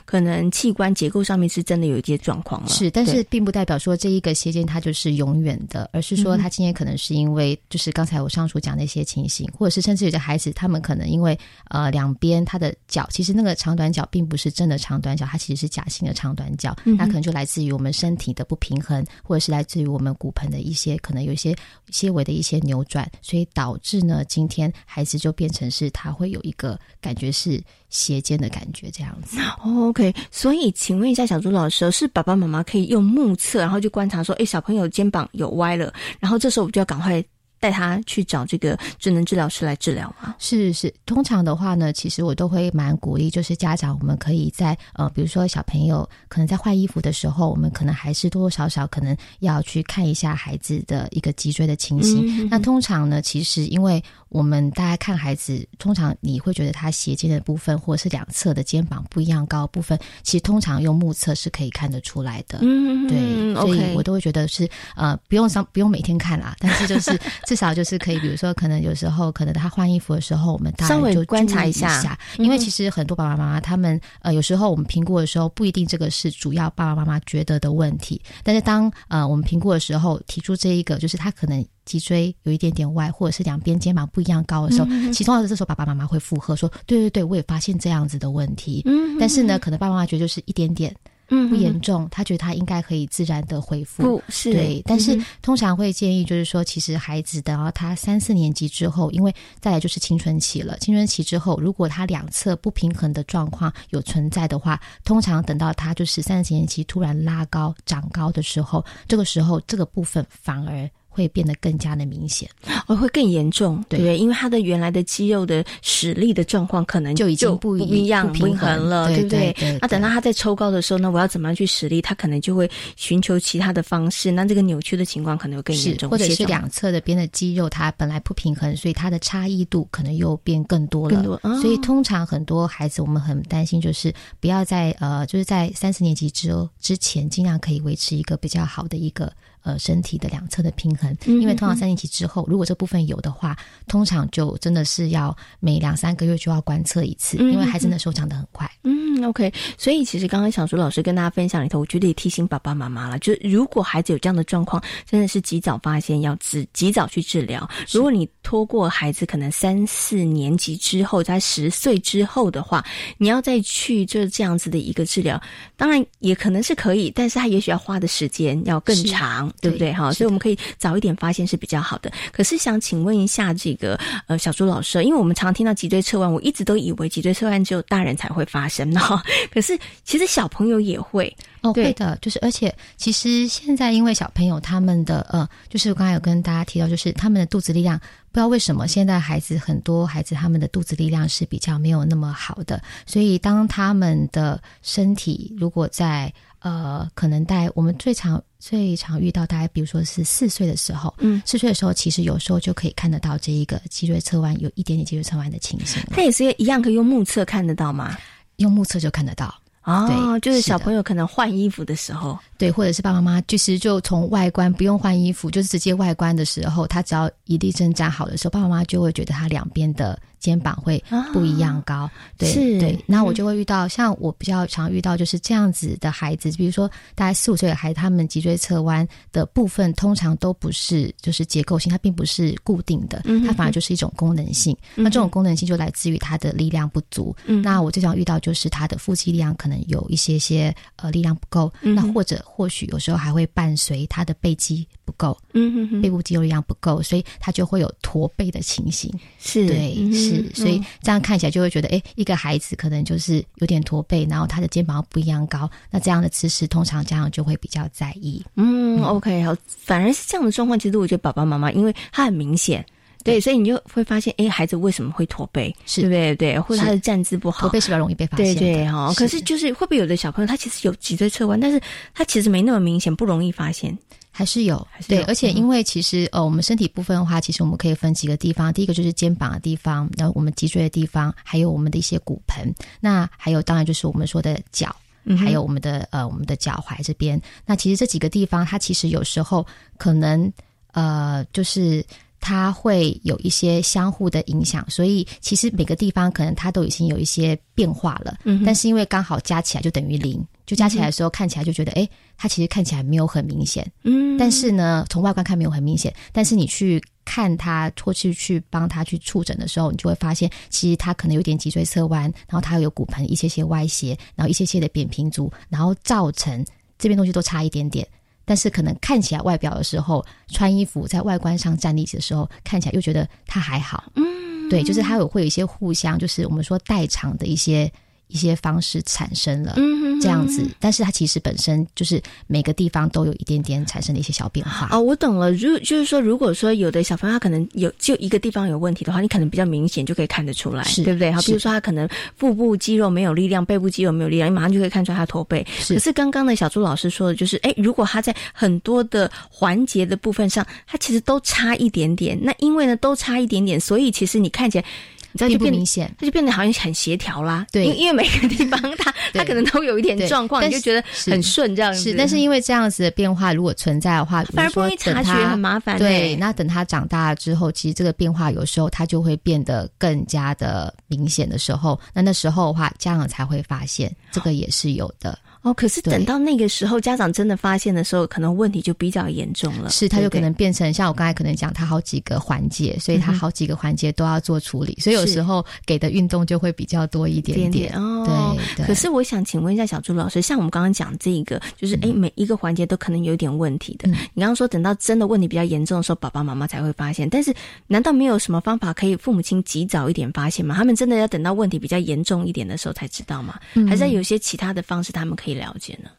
[0.05, 11.37] 可能器官结构上面是真的有一些状况了，是，但是并不代表说这一个斜肩它就是永远的，而是说他今天可能是因为就是刚才我上述讲那些情形，或者是甚至有的孩子他们可能因为
[11.69, 21.55] 呃两边他的脚其实那个长短脚并不是真的长短脚，它其实是假性的长短脚，那可能就来自于我们身体的不平衡，或者是来自于我们骨盆的一些可能有一些
[21.89, 27.61] 些微的一些扭转，所以导致呢今天孩子就变成是他会有一个感觉是。
[27.91, 29.37] 斜肩的感觉，这样子。
[29.63, 37.23] OK，所以请问一下小朱老师，是爸爸妈妈可以用目测，然后就观察说，哎，小朋友肩膀有歪了，然后这时候我们就要赶快。
[37.61, 40.35] 带他去找这个智能治疗师来治疗吗？
[40.39, 52.49] 是是，通常的话呢，其实我都会蛮鼓励，就是家长我们可以在呃，比如说小朋友可能在换衣服的时候，我们可能还是多多少少可能要去看一下孩子的一个脊椎的情形。
[52.49, 62.57] 那通常呢，其实因为我们大家看孩子，通常你会觉得他斜肩的部分或者是两侧的肩膀不一样高部分，其实通常用目测是可以看得出来的。
[62.63, 67.11] 嗯，对，所以我都会觉得是呃，不用上不用每天看啦，但是就是。
[67.51, 78.21] 至少就是可以，比如说，可能有时候，可能他换衣服的时候，我们大稍微就观察一下，因为其实很多爸爸妈妈他们呃，有时候我们评估的时候，不一定这个是主要爸爸妈妈觉得的问题。
[78.41, 90.95] 但是当呃我们评估的时候，提出这一个，就是他可能脊椎有一点点歪，或者是两边肩膀不一样高的时候，其中的这时候爸爸妈妈会附和说：“对对对，我也发现这样子的问题。”嗯，但是呢，可能爸爸妈妈觉得就是一点点。
[91.31, 94.21] 嗯，不严重，他觉得他应该可以自然的恢复。
[94.29, 100.77] 是对，但是通常会建议就是说，其实孩子等到他三四年级之后，因为再来就是青春期了。
[100.79, 110.89] 青春期之后，如果他两侧不平衡的状况有存在的话，通常等到他就是三四年级突然拉高长高的时候，这个时候这个部分反而。
[111.13, 112.49] 会变得更加的明显，
[112.87, 114.17] 哦，会更严重，对对？
[114.17, 119.53] 因为他的原来的肌肉的实力的状况可能就已经不一样、不平衡了，对不对？
[119.81, 122.01] 那等到他在抽高的时候，呢我要怎么样去实力？
[122.01, 131.39] 他可能就会寻求其他的方式，那这个扭曲的情况可能会更严重，或者是两侧的边的肌肉它本来不平衡，所以它的差异度可能又变更多了。
[131.61, 139.29] 所以通常很多孩子我们很担心，就是不要在呃，就是在三四年级之之前，尽量可以维持一个比较好的一个。
[139.63, 143.55] 呃，身体的两侧的平衡，因为通常三年级之后，如果这部分有的话，
[143.87, 148.69] 通常就真的是要每两三个月就要观测一次，因为孩子的时候长得很快。
[148.83, 149.53] 嗯，OK。
[149.77, 157.69] 所以其实刚刚小苏老师跟大家分享里头，我觉得也提醒爸爸妈妈了，就是如果孩子有这样的状况，真的是及早发现，要治及早去治疗。
[157.91, 162.83] 如果你拖过孩子可能三四年级之后，在十岁之后的话，
[163.19, 165.39] 你要再去就是这样子的一个治疗，
[165.77, 169.50] 当然也可能是可以，但是他也许要花的时间要更长。
[169.59, 170.11] 对不对哈？
[170.13, 172.11] 所以我们可以早一点发现是比较好的。
[172.31, 179.01] 可是想请问一下这个呃小朱老师，因为我们常听到脊椎侧弯，我一直都以为脊椎侧弯只有大人才会发生呢。
[179.51, 182.17] 可是其实小朋友也会哦，会的。
[182.21, 206.01] 就是而且其实现在因为小朋友他们的呃，就是我刚才有跟大家提到，就是他们的肚子力量，不知道为什么现在孩子很多孩子他们的肚子力量是比较没有那么好的，所以当他们的身体如果在呃，可能在我们最常最常遇到，大概比如说是四岁的时候，嗯，四岁的时候，其实有时候就可以看得到这一个脊椎侧弯，有一点点脊椎侧弯的情形。
[206.11, 208.15] 它也是一样可以用目测看得到吗？
[208.57, 209.53] 用目测就看得到。
[209.83, 220.21] 哦，就是小朋友可能换衣服的时候，对，或者是爸爸妈妈，就是就从外观不用换衣服，就是直接外观的时候，他只要一立正站好的时候，爸爸妈妈就会觉得他两边的。
[220.41, 234.75] 肩膀会不一样高，对对，那我就会遇到像我比较常遇到就是这样子的孩子，比如说大概四五岁的孩子，他们脊椎侧弯的部分通常都不是就是结构性，它并不是固定的，它反而就是一种功能性。
[234.95, 237.35] 那这种功能性就来自于他的力量不足。
[237.63, 249.13] 那我最常遇到就是他的腹肌力量可能有一些些呃力量不够，那或者或许有时候还会伴随他的背肌不够，嗯背部肌肉力量不够，所以他就会有驼背的情形。
[249.39, 249.91] 是对。
[250.11, 258.43] 是，所以这样看起来就会觉得，哎，一个孩子可能就是有点驼背，然后他的肩膀不一样高，那这样的姿势，通常家长就会比较在意。
[258.55, 262.85] 嗯，OK，好，反而是这样的状况，其实我觉得爸爸妈妈，因为他很明显，
[263.23, 265.73] 对，所以你就会发现，哎，孩子为什么会驼背？
[265.85, 266.35] 是对不对？
[266.35, 268.55] 对，或者他的站姿不好，驼背是比较容易被发现。
[268.55, 271.79] 对对哈，可是就是会不会有的小朋友他其实有脊椎侧弯，但是
[272.13, 273.97] 他其实没那么明显，不容易发现。
[274.31, 278.73] 还是有，对，而且因为其实呃，我们身体部分的话，其实我们可以分几个地方。
[278.73, 282.73] 第一个就是肩膀的地方，然后我们脊椎的地方，还有我们的一些骨盆。
[283.01, 284.95] 那还有当然就是我们说的脚，
[285.37, 287.39] 还有我们的呃我们的脚踝这边。
[287.65, 289.67] 那其实这几个地方，它其实有时候
[289.97, 290.51] 可能
[290.93, 292.03] 呃就是
[292.41, 298.37] 它会有一些相互的影响，所以其实每个地方可能它都已经有一些变化了。
[298.43, 300.45] 嗯，但是因为刚好加起来就等于零。
[300.63, 316.63] 就加起来的时候，看起来就觉得，哎，它其实看起来没有很明显，嗯，但是呢，从外观看没有很明显，但是你去看它，或是去帮他去触诊的时候，你就会发现，其实他可能有点脊椎侧弯，然后他有骨盆一些些歪斜，然后一些些的扁平足，然后造成
[316.97, 318.07] 这边东西都差一点点，
[318.45, 327.91] 但是可能看起来外表的时候，穿衣服在外观上站立起的时候，看起来又觉得他还好，嗯，对，就是他有会有一些互相，就是我们说代偿的一些。
[328.31, 329.75] 一些方式产生了
[330.21, 334.87] 这样子，但是它其实本身就是每个地方都有一点点产生的一些小变化。
[334.91, 335.51] 哦，我懂了。
[335.51, 341.31] 如就是说，如果说有的小朋友他可能有就一个地方有问题的话，你可能比较明显就可以看得出来，对不对？
[341.31, 342.07] 好，比如说他可能
[342.37, 345.65] 腹部肌肉没有力量，背部肌肉没有力量，你马上就可以看出来他驼背。
[345.87, 352.39] 可是刚刚的小朱老师说的就是，哎，如果他在很多的环节的部分上，他其实都差一点点。
[352.41, 354.85] 那因为呢都差一点点，所以其实你看起来。
[355.31, 357.65] 你知道就变明显，它就变得好像很协调啦。
[357.71, 362.01] 对，因因为每个地方它 它可能都有一点状况，你就觉得很顺这样子。
[362.01, 365.97] 是，但是因为这样子的变化如果存在的话，反而不容易察觉，很麻烦。
[365.97, 375.37] 对，那等他长大了之后，其实这个变化有时候它就会变得更加的明显的时候，那那时候的话，家长才会发现这个也是有的。
[375.63, 379.89] 哦，可是等到那个时候，家长真的发现的时候，可能问题就比较严重了。
[379.91, 387.93] 是，他就可能变成像我刚才可能讲，他好几个环节，所以他好几个环节都要做处理，所以有时候给的运动就会比较多一点点。
[387.95, 388.85] 哦，对。
[388.87, 394.09] 可是我想请问一下小朱老师，像我们刚刚讲这个，就是哎，每一个环节都可能有点问题的。
[394.33, 397.53] 你刚刚说等到真的问题比较严重的时候，爸爸妈妈才会发现，但是
[397.85, 400.73] 难道没有什么方法可以父母亲及早一点发现吗？
[400.75, 403.59] 他们真的要等到问题比较严重一点的时候才知道吗？
[403.87, 406.09] 还是有些其他的方式他们可以了解呢？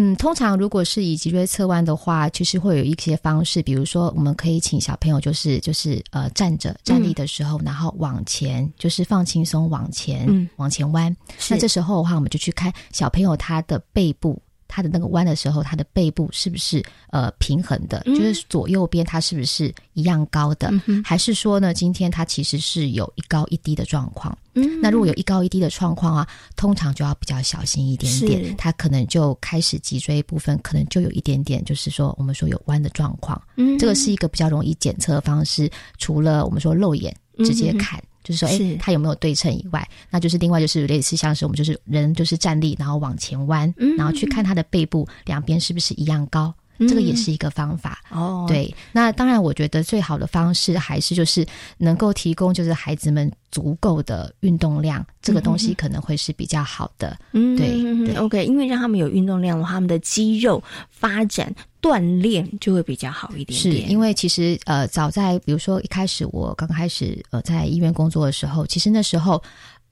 [0.00, 11.16] 嗯，通常如果是以脊椎侧弯的话，其实会有一些方式，比如说我们可以请小朋友就是就是呃站着站立的时候，然后往前就是放轻松往前往前弯。
[11.50, 14.40] 那这时候的话，我们就去看小朋友他的背部。
[14.68, 18.00] 他的那个弯的时候，它的背部是不是呃平衡的？
[18.04, 20.70] 就是左右边它是不是一样高的？
[21.02, 24.36] 还是说呢，今天它其实是有一高一低的状况？
[24.54, 28.54] 嗯，那如果有一高一低的状况啊，通常就要比较小心一点点。
[28.56, 33.40] 它可能就开始脊椎部分可能就有一点点，就是说我们说有弯的状况。
[33.56, 35.70] 嗯，这个是一个比较容易检测的方式。
[35.96, 38.02] 除了我们说肉眼直接看。
[38.28, 48.02] 就是说，哎，它有没有对称以外，那就是另外就是类似像是我们就是人就是站立，然后往前弯，然后去看它的背部两边是不是一样高，这个也是一个方法。
[48.10, 51.46] 哦，对，那当然，我觉得最好的方式还是就是
[51.78, 57.18] 能够提供就是孩子们足够的运动量，这个东西可能会是比较好的。
[57.32, 61.54] 嗯，对，OK，因为让他们有运动量的话，他们的肌肉发展。
[61.80, 69.40] 锻炼就会比较好一点，是因为其实呃，早在比如说一开始我刚开始呃在医院工作的时候，其实那时候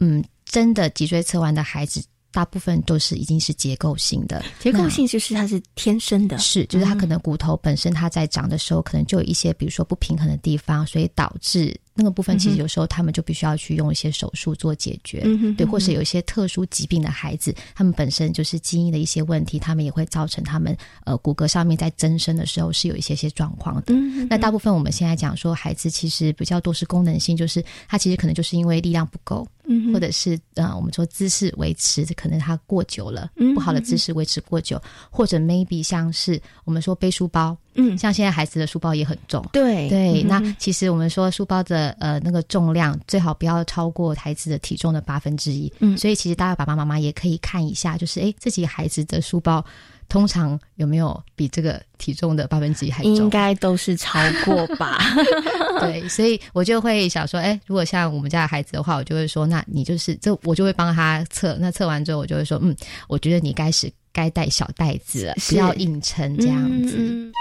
[0.01, 2.03] 嗯，真的脊椎侧弯的孩子。
[2.37, 15.21] 大部分都是已经是结构性的，结构性就是它是天生的，是就是它可能骨头本身它在长的时候，可能就有一些比如说不平衡的地方，所以导致那个部分其实有时候他们就必须要去用一些手术做解决，
[15.57, 23.95] 对，或是有一些特殊疾病的孩子，他们本身就是基因的一些问题，他们也会造成他们呃骨骼上面在增生的时候是有一些些状况的。
[24.29, 29.49] 那大部分我们现在讲说孩子其实比较多是功能性，就是他其实可能就是因为力量不够。
[29.69, 49.65] 嗯，或者是呃，我们说姿势维持可能它过久了，不好的姿势维持过久，或者 maybe 像是我们说背书包，嗯，像现在孩子的书包也很重，对对，那其实我们说书包的呃那个重量最好不要超过孩子的体重的八分之一，嗯，所以其实大家爸爸妈妈也可以看一下，就是哎，这几个孩子的书包。
[50.09, 53.15] 通常有没有比这个体重的八分之一还重？
[53.15, 54.99] 应该都是超过吧。
[55.81, 61.57] 对，所以我就会想说，哎，如果像我们家的孩子的话，我就会说，那你就是这，我就会帮他测。
[61.61, 62.75] 那测完之后，我就会说，嗯，
[63.09, 67.33] 我觉得你该是该带小袋子了，不要硬撑这样子。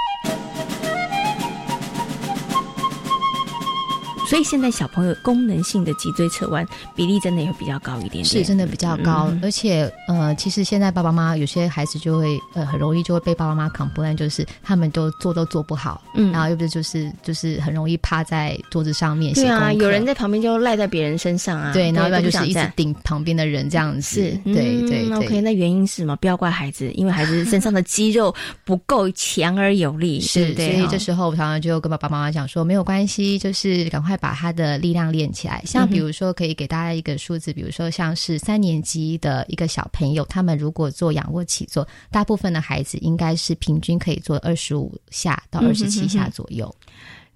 [4.28, 6.66] 所以现在小朋友功能性的脊椎侧弯
[6.96, 9.32] 比例真的也会比较高一点，是真的比较高。
[9.42, 25.06] 而且呃，其实现在爸爸妈妈有些孩子就会呃很容易就会被爸爸妈妈 complain，就是他们都做都做不好，嗯，然后又不是就是就是很容易趴在桌子上面写啊，有人在旁边就赖在别人身上啊，对，然后一般就是一直顶旁边的人这样子，对对。
[25.16, 26.16] OK，那原因是什么？
[26.16, 34.15] 不要怪孩子，因为孩子身上的肌肉不够强而有力， 是，对所以这时候我常常就跟爸爸妈妈讲说，没有关系，就是赶快。
[34.18, 46.74] 把他的力量练起来，像比如说，可以给大家一个数字，比如说像是三年级的一个小朋友，他们如果做仰卧起坐，大部分的孩子应该是平均可以做二十五下到二十七下左右。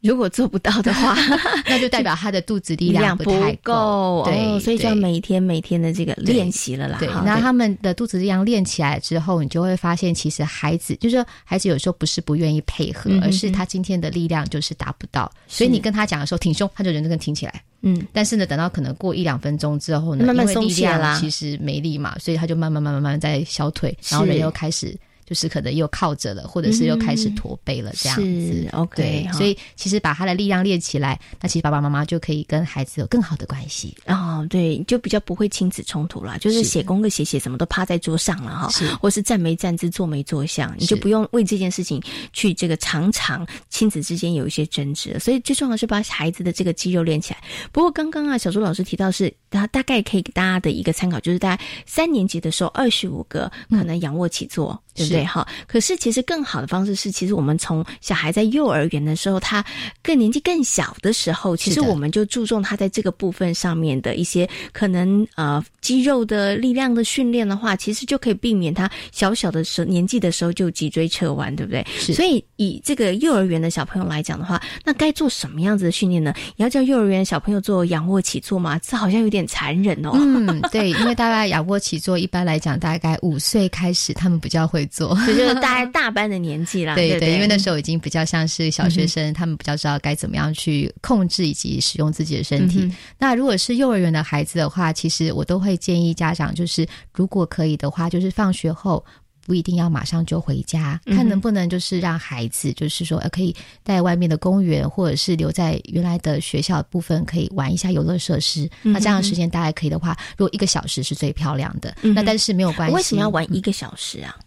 [0.02, 1.16] 如果做不到的话，
[1.68, 6.98] 那就代表他的肚子力量不太够，对，所以就要每天每天的这个练习了啦。
[7.00, 15.30] 对，那他们的肚子力量练起来之后，你就会发现，其实孩子就是说，孩子有时候不是不愿意配合，而是他今天的力量就是达不到。
[15.48, 17.62] 所以你跟他讲的时候挺胸，他就人就跟挺起来。
[17.82, 24.98] 嗯，但是呢，等到可能过一两分钟之后呢，慢慢松懈啦，其实没力嘛，所以他就慢慢慢慢慢慢在消退，然后人又开始。
[25.30, 28.68] 就是可能又靠着了，或者是又开始驼背了，这样子。
[28.72, 33.96] OK，所以其实把他的力量练起来，那其实爸爸妈妈就可以跟孩子有更好的关系。
[34.08, 36.40] 哦，对，就比较不会亲子冲突了。
[36.40, 42.02] 就是写功课写写什么都趴在桌上了哈，或是站没站姿，坐没坐相，你就不用为这件事情
[42.34, 45.20] 去这个常常亲子之间有一些争执。
[45.20, 47.44] 所以最重要的是把孩子的这个肌肉练起来。
[47.72, 54.82] 不过刚刚啊，小朱老师提到是，他大概可以给大家的一个参考，就是大概三年级的时候，二十五个可能仰卧起坐。
[54.94, 55.24] 对不对？
[55.24, 59.64] 哈，可是其实更好的方式是，其实我们从小孩在幼儿园的时候，他
[60.04, 71.86] 更年纪更小的时候，其实我们就注重他在这个部分上面的一些可能呃肌肉的力量的训练的话，其实就可以避免他小小的时候年纪的时候就脊椎侧弯，对不对？
[72.14, 76.34] 所以以这个幼儿园的小朋友来讲的话，那该做什么样子的训练呢？
[76.58, 78.78] 你要叫幼儿园小朋友做仰卧起坐吗？
[78.80, 80.12] 这好像有点残忍哦。
[80.16, 84.89] 嗯，对，因为大概仰卧起坐一般来讲，大概五岁开始，他们比较会。
[84.90, 86.96] 做， 就是大概 大班的年纪啦。
[86.96, 92.92] 对对，因为那时候已经比较像是小学生，他们比较知道该怎么样去控制以及使用自己的身体。
[93.18, 99.04] 那如果是幼儿园的孩子的话，其实我都会建议家长，就是如果可以的话，就是放学后。
[99.48, 108.70] 不一定要马上就回家，看能不能就是让孩子，就是说可以在外面的公园，或者是留在原来的学校部分，可以玩一下游乐设施。
[108.84, 112.96] 那这样的时间大概可以的话，如果一个小时是最漂亮的，那但是没有关系。
[112.96, 114.38] 为什么要玩一个小时啊？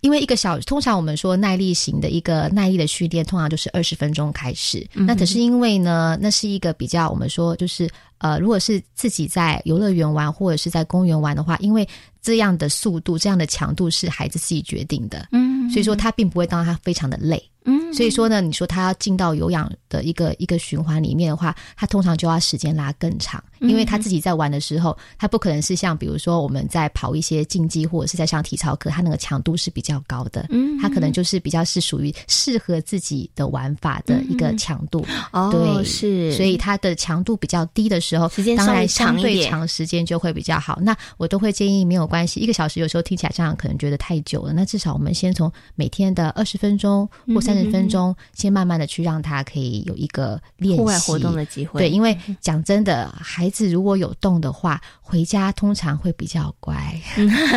[0.00, 4.86] 因为一个小，通常我们说耐力型的一个耐力的训练，通常就是二十分钟开始。
[4.92, 7.88] 那可是因为呢，那是一个比较我们说就是
[8.18, 11.88] 呃，如果是自己在游乐园玩或者是在公园玩的话，因为
[12.20, 17.42] 这样的速度、这样的强度是孩子自己决定的，嗯，所以说他并不会让他非常的累。
[17.64, 40.78] 嗯，所以说呢，你说他要进到有氧的一个一个循环里面的话，他通常就要时间拉更长，因为他自己在玩的时候，他不可能是像比如说我们在跑一些竞技或者是在上体操课，他那个强度是比较高的，嗯，他可能就是比较是属于适合自己的玩法的一个强度，哦，对，是，所以他的强度比较低的时候，时间当然相对长时间就会比较好。
[40.80, 47.58] 那我都会建议没有关系，一个小时有时候听起来这样可能觉得太久了，那至少我们先从每天的二十分钟或三。
[47.58, 51.80] 十分钟，先慢慢的去让他可以有一个练习户外活动的机会。
[51.80, 56.96] 对，因为讲真的，孩子如果有动的话，回家通常会比较乖，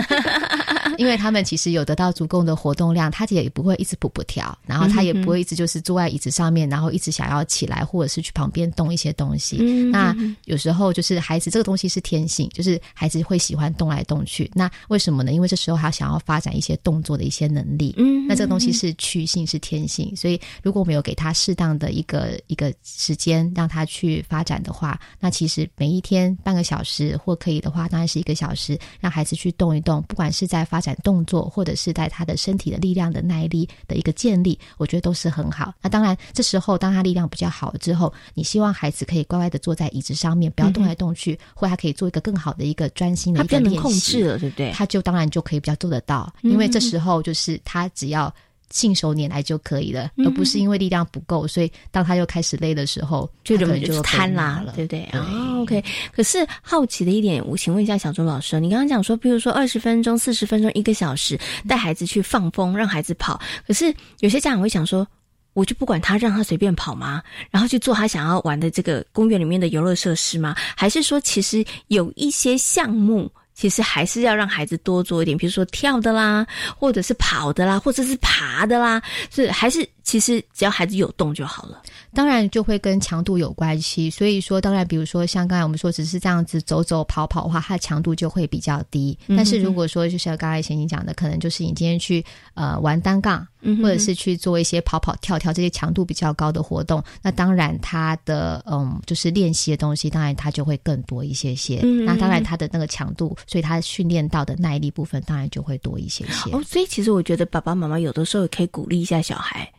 [0.98, 9.58] 因为他们其实有得到足够的活动量，他也不会一直补不跳，然后他也不会一直就是坐在椅子上面，然后一直想要起来或者是去旁边动一些东西。
[9.92, 10.16] 那
[10.46, 14.50] 有时候就是孩子这个东西是天性，就是孩子会喜欢动来动去。
[14.56, 15.34] 那为什么呢？
[15.34, 17.94] 因为这时候他想要发展一些动作的一些能力。
[17.98, 19.82] 嗯，那这个东西是趋性，是天。
[19.92, 35.74] 性，所以如果我们有给他适当的一个一个时间让他去发展的话，那其实每一天半个小时或可以的话，当然是一个小时，让孩子去动一动，不管是在发展动作，或者是在他的身体的力量的耐力的一个建立，我觉得都是很好。
[35.82, 44.72] 那当然，这时候当他力量比较好之后，你希望孩子可以乖乖的坐在椅子上面，不要动来动去，或他可以做一个更好的一个专心的一个练习，控制了，对不对？
[44.72, 48.34] 他就当然就可以比较做得到，因为这时候就是他只要。
[48.74, 55.02] 信手拈来就可以了，而不是因为力量不够，所以当他又开始累的时候，就可能就瘫啦了，对不对？
[55.12, 55.84] 啊，OK。
[56.14, 63.38] 可是好奇的一点，我请问一下小周老师，你刚刚讲说，比如说二十分钟、四十分钟、一个小时，带孩子去放风，让孩子跑。
[63.68, 65.06] 可是有些家长会想说，
[65.54, 67.22] 我就不管他，让他随便跑吗？
[67.50, 70.56] 然后去做他想要玩的这个公园里面的游乐设施吗？
[70.76, 73.32] 还是说，其实有一些项目？
[73.54, 79.00] 其实还是要让孩子多做一点，比如说跳的啦，或者是跑的啦，或者是爬的啦，
[79.30, 81.82] 是还是其实只要孩子有动就好了。
[82.14, 89.18] 当然就会跟强度有关系，所以说当然，比如说像刚才我们说，只是这样子走走跑跑的话，它的强度就会比较低。
[89.30, 92.24] 但是如果说就像刚才贤贤讲的，可能就是你今天去
[92.54, 93.48] 呃玩单杠，
[93.82, 101.80] 或者是去做一些跑跑跳跳这些强度比较高的活动，那当然它的嗯就是练习的东西，当然它就会更多一些些。
[102.06, 106.52] 那当然它的那个强度，所以它训练到的耐力部分，当然就会多一些些。
[106.52, 109.72] 哦，所以其实我觉得爸爸妈妈有的时候也可以鼓励一下小孩。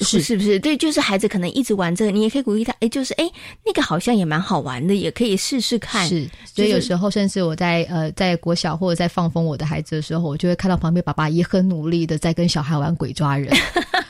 [0.00, 0.58] 是是不是？
[0.58, 2.74] 对，就是孩子可能一直玩这个，你也可以鼓励他。
[2.80, 3.30] 哎，就是哎，
[3.64, 6.08] 那个好像也蛮好玩的，也可以试试看。
[6.08, 13.54] 是，所以有时候甚至我在呃在国小或者在放风我的孩子的时候，我就会看到旁边爸爸也很努力的在跟小孩玩鬼抓人。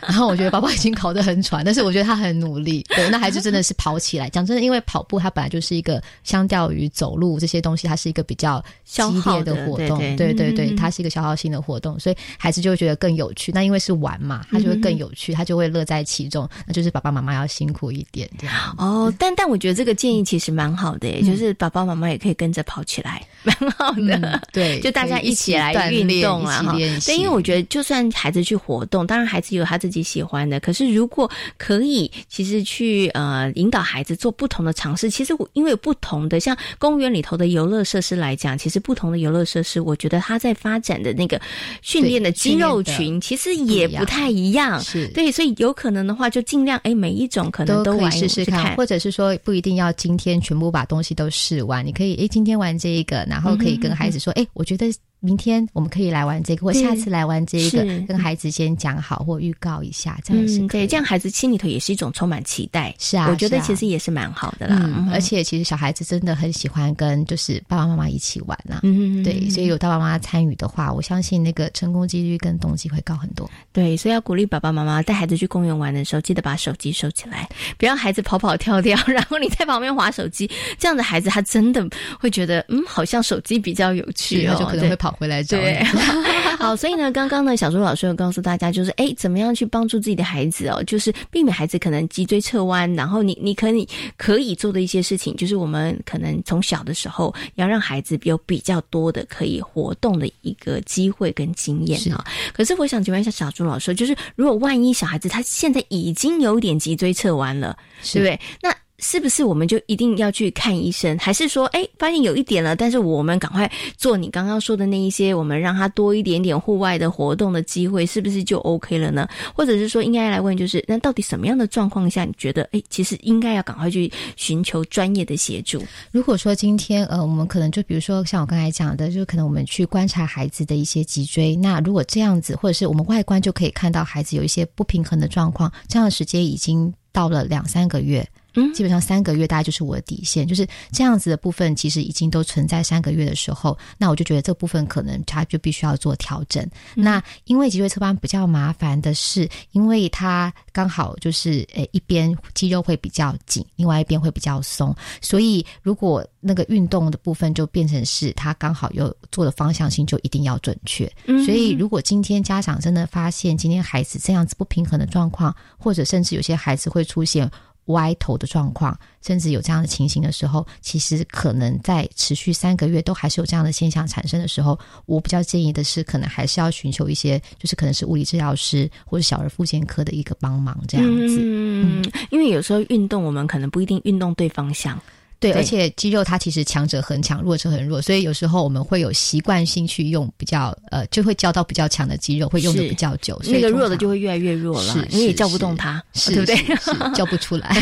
[0.01, 2.85] 然后我觉得爸爸已经考得很喘，但是我觉得他很努力。
[2.89, 4.29] 对，那孩子真的是跑起来。
[4.29, 9.99] 讲真的，因为跑步它本来就是一个相较于走路这些东西，它是一个比较激烈的活动。
[10.17, 13.53] 对对对，它是一个消耗性的活动，所以孩子就会觉得更有趣。
[13.53, 16.49] 那因为是玩嘛，他就会更有趣，他就会乐在其中。
[16.67, 18.75] 那就是爸爸妈妈要辛苦一点这样。
[18.77, 24.43] 哦，但但我觉得这个建议其实蛮好的，也就是爸爸妈妈也可以跟着跑起来， 蛮好的。
[24.53, 26.73] 对， 就大家一起来运动啊，哈。
[26.75, 30.01] 对，因为我觉得就算孩子去活动，当然孩子有他自己。
[30.11, 35.09] 喜欢的，可是如果可以，其实去呃引导孩子做不同的尝试。
[35.09, 41.41] 其实我因为不同的，像公园里头的游乐设施来讲，其实不同的游乐设施，我觉得它在发展的那个
[41.81, 44.81] 训练的肌肉群，其实也不太一样。
[44.81, 54.93] 是对，所以有可能的话，就尽量哎每一种可能都可以试试看，或者是说不一定要今天全部把东西都试完，你可以哎今天玩这一个，然后可以跟孩子说哎，我觉得。
[55.21, 62.95] 明天我们可以来玩这个，或下次来玩这个，跟孩子先讲好或预告一下，这样是对，这样孩子心里头也是一种充满期待。
[62.99, 65.09] 是啊，我觉得其实也是蛮好的啦。
[65.13, 68.81] 而且其实小孩子真的很喜欢跟就是爸爸妈妈一起玩啊。
[68.83, 73.49] 嗯，对，所以有爸爸妈妈参与的话，我相信那个成功几率跟动机会高很多。
[73.73, 80.51] 对，所以要鼓励爸爸妈妈带孩子去公园玩的时候，记得把手机收起来，不要孩子跑跑跳跳，然后你在旁边划手机。
[80.79, 81.87] 这样的孩子他真的
[82.19, 85.59] 会觉得，嗯，好像手机比较有趣，他就可能会跑回来找。
[86.59, 93.89] 好，所以呢，刚刚呢，小朱老师有告诉大家，就是哎，怎么样去帮助自己的孩子哦，就是避免孩子可能脊椎侧弯，然后你你可以
[94.19, 102.23] 可以做的一些事情，就是我们可能从小的时候要让孩子有比较多的可以活动的一个机会跟经验啊。
[102.53, 107.75] 可是我想请问一下小朱老师，就是如果万一小孩子他现在已经有点脊椎侧弯了，
[108.13, 108.39] 对不对？
[108.61, 111.19] 那是不是我们就一定要去看医生？
[111.19, 119.27] 还是说，哎，发现有一点了，但是我们赶快做你刚刚说的那一些，我们让他多一点点户外的活动的机会，是不是就 OK 了呢？
[119.55, 125.83] 或者是说，应该来问，就是那到底什么样的状况下，你觉得，哎，其实应该要赶快去寻求专业的协助？
[126.13, 138.27] 如果说今天，呃，我们可能就比如说像我刚才讲的，就可能我们去观察孩子的一些脊椎，那如果这样子，或者是我们外观就可以看到孩子有一些不平衡的状况，这样的时间已经到了两三个月。
[138.55, 146.69] 嗯，基本上三个月大概就是我的底线，就是这样子的部分，其实已经都存在三个月的时候，那我就觉得这部分可能它就必须要做调整。
[146.95, 161.11] 那因为脊椎侧弯比较麻烦的是，因为它刚好就是诶一边肌肉会比较紧，另外一边会比较松，所以如果那个运动的部分就变成是它刚好又做的方向性就一定要准确。
[161.45, 167.51] 所以如果今天家长真的发现今天孩子这样子不平衡的状况，或者甚至有些孩子会出现。
[167.91, 181.39] 歪头的状况，甚至有这样的情形的时候，其实可能在持续三个月都还是有这样的现象产生的时候，我比较建议的是，可能还是要寻求一些，就是可能是物理治疗师或者小儿复健科的一个帮忙，这样子。
[181.41, 185.01] 嗯，因为有时候运动，我们可能不一定运动对方向。
[185.41, 193.41] 对，而且肌肉它其实强者很强，弱者很弱，所以有时候我们会有习惯性去用比较呃，就会教到比较强的肌肉，会用的比较久。
[193.47, 197.13] 那个弱的就会越来越弱了，你也叫不动它，对不对？
[197.15, 197.75] 叫不出来。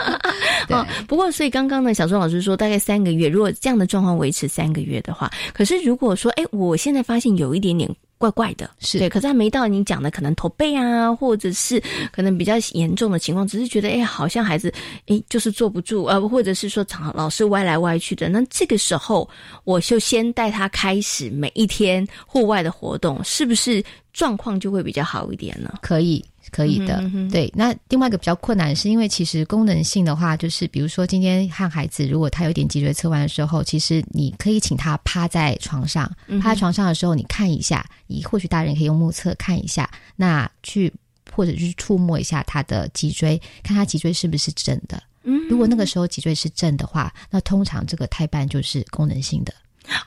[0.68, 7.88] 哦，不过所以刚刚呢，小钟老师说大概三个月，如果这样的状况维持三个月的话，可是如果说哎，我现在发现有一点点。
[8.18, 11.80] 怪怪的，是对，可是还没到你讲的可能驼背啊，或者是
[12.12, 14.72] 可能比较严重的情况，只是觉得哎，好像孩子
[15.06, 19.28] 哎就是坐不住，呃，或者是说常老是歪来歪去的，那这个时候
[19.64, 25.72] 我就先带他开始每一天户外的活动，是不是状况就会比较好一点呢？
[25.80, 26.24] 可以。
[26.50, 27.52] 可以的，对。
[27.54, 40.92] 那另外一个比较困难，是因为其实功能性的话，就是比如说今天和孩子，如果他有点脊椎侧弯的时候，其实你可以请他趴在床上，趴在床上的时候，你看一下，你或许大人可以用目测看一下，那去
[41.32, 45.02] 或者去触摸一下他的脊椎，看他脊椎是不是正的。
[45.24, 49.52] 嗯，如果那个时候脊椎是正的话，那通常这个胎斑就是功能性的。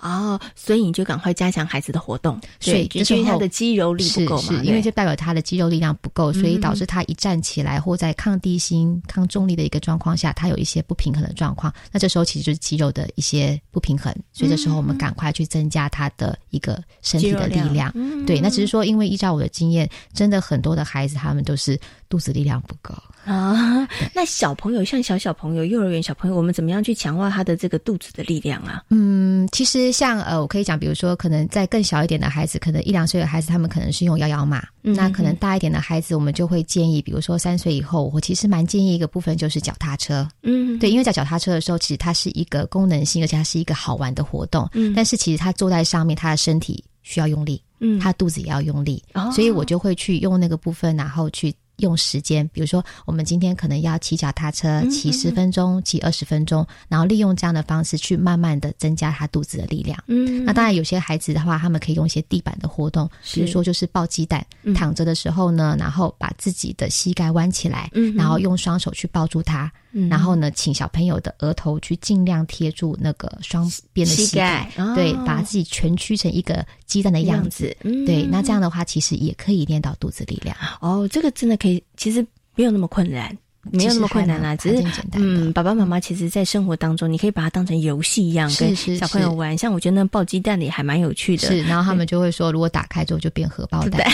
[0.02, 11.74] 哦，所以你就赶快加强孩子的活动，对，因为他的肌肉力不够嘛，因为就代表他的肌肉力量不够，所以导致他一站起来或在抗地心、抗重力的一个状况下，他有一些不平衡的状况。
[11.92, 17.92] 那这时候其实就是肌肉的一些不平衡，所以这时候我们赶快去增加他的一个身体的力量。
[18.26, 21.80] 对，那只是说，因为依照我的经验，真的很多的孩子他们都是
[22.12, 22.94] 肚子力量不够
[23.24, 23.88] 啊。
[24.14, 28.84] 那小朋友像小小朋友、幼儿园小朋友，我们怎么样去强化他的这个肚子的力量啊？
[28.90, 29.90] 嗯，其实。
[29.92, 34.66] 像呃，我可以讲，比如说，可能在更小一点的孩子，可能一两岁的孩子，他们可能是用摇摇马。
[34.82, 40.28] 那可能大一点的孩子，我们就会建议，比如说三岁以后，我其实蛮建议一个部分就是脚踏车。
[40.42, 44.68] 嗯，对，因为在脚踏车的时候，其实它是一个功能性，而且它是一个好玩的活动。
[44.74, 49.04] 嗯，但是其实他坐在上面，他的身体需要用力，嗯，他肚子也要用力，
[49.34, 51.54] 所以我就会去用那个部分，然后去。
[51.82, 60.02] 用时间，比如说我们今天可能要骑脚踏车，骑十分钟，骑二十分钟，然后利用这样的方式去慢慢的增加他肚子的力量。
[60.08, 69.72] 嗯，那当然有些孩子的话，他们可以用一些地板的活动，比如说就是抱鸡蛋，躺着的时候呢，然后把自己的膝盖弯起来，然后用双手去抱住它。
[70.10, 80.56] 然后呢，请小朋友的额头去尽量贴住那个双边的膝盖，对，把自己蜷曲成一个鸡蛋的样子，对，那这样的话其实也可以练到肚子力量。
[80.80, 83.38] 哦，这个真的可以，其实没有那么困难。
[83.70, 84.84] 没有那么困难啦，只是
[85.14, 89.56] 嗯，爸爸妈妈其实，在生活当中，你可以把它当成游戏一样，跟小朋友玩。
[89.58, 91.62] 像我觉得那抱鸡蛋的也还蛮有趣的，是。
[91.64, 94.12] 然后他们就会说，如果打开之后就变荷包蛋。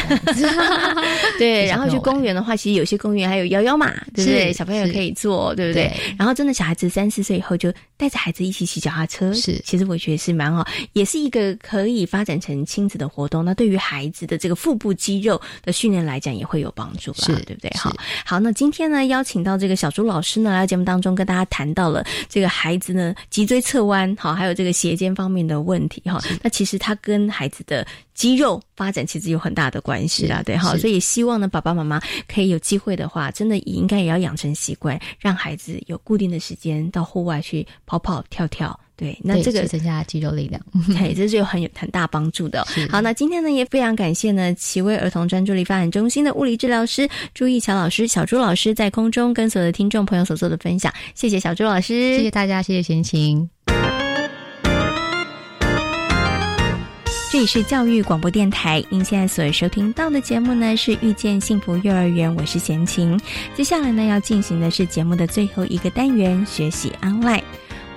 [1.40, 4.52] 对， 然后去公园的话，其实有些公园还有摇摇马，对不对？
[4.52, 5.92] 小朋友可以坐，对不对？
[6.18, 9.58] 然后真的小孩子三四岁以后，就带着孩子一起骑脚踏车，是。
[9.64, 13.46] 其实我觉得是蛮好，也是一个可以发展成亲子的活动。
[13.46, 17.72] 那对于孩子的这个腹部肌肉的训练来讲，也会有帮助，是，对不对？
[17.78, 17.96] 好，
[18.26, 20.18] 好，那今天呢，邀请到这个小朱老。
[20.18, 26.20] 老师呢来节目当中跟大家谈到了这个孩子呢脊椎侧弯，好，还有这个斜肩方面的问题，哈。
[26.42, 27.86] 那其实他跟孩子的
[28.16, 30.76] 肌肉发展其实有很大的关系啦，对，哈。
[30.78, 38.80] 所以希望呢爸爸妈妈可以有机会的话，真的也应该也要养成习惯，让孩子有固定的时间到户外去跑跑跳跳。
[38.98, 40.60] 对，那这个增加肌肉力量，
[40.98, 42.66] 对，这是有很有很大帮助的。
[42.90, 53.48] 好，那今天呢也非常感谢呢奇威儿童专注力发展中心的物理治疗师朱义乔老师、小朱老师在空中跟所有的听众朋友所做的分享，谢谢小朱老师，谢谢大家，谢谢贤琴。
[57.30, 63.20] 这里是教育广播电台，您现在所收听到的节目呢是遇见幸福幼儿园，我是贤琴。
[63.54, 67.44] 接下来呢要进行的是节目的最后一个单元，学习 online。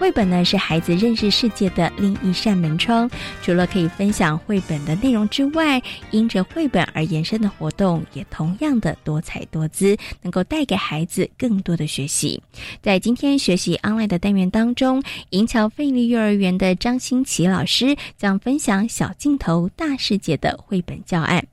[0.01, 3.09] 绘本呢是孩子认识世界的另一扇门窗。
[3.43, 5.81] 除了可以分享绘本的内容之外，
[6.11, 12.43] 因着绘本而延伸的活动也同样的多彩多姿，能够带给孩子更多的学习。
[12.81, 21.45] 在今天学习 online 的单元当中，银桥费力幼儿园的张新奇老师将分享小镜头大世界的绘本教案。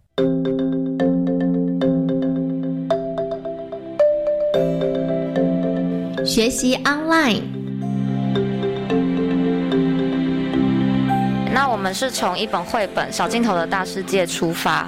[6.25, 7.56] 学习 online。
[11.57, 14.87] 那我们是从一本绘本《小镜头的大世界》出发，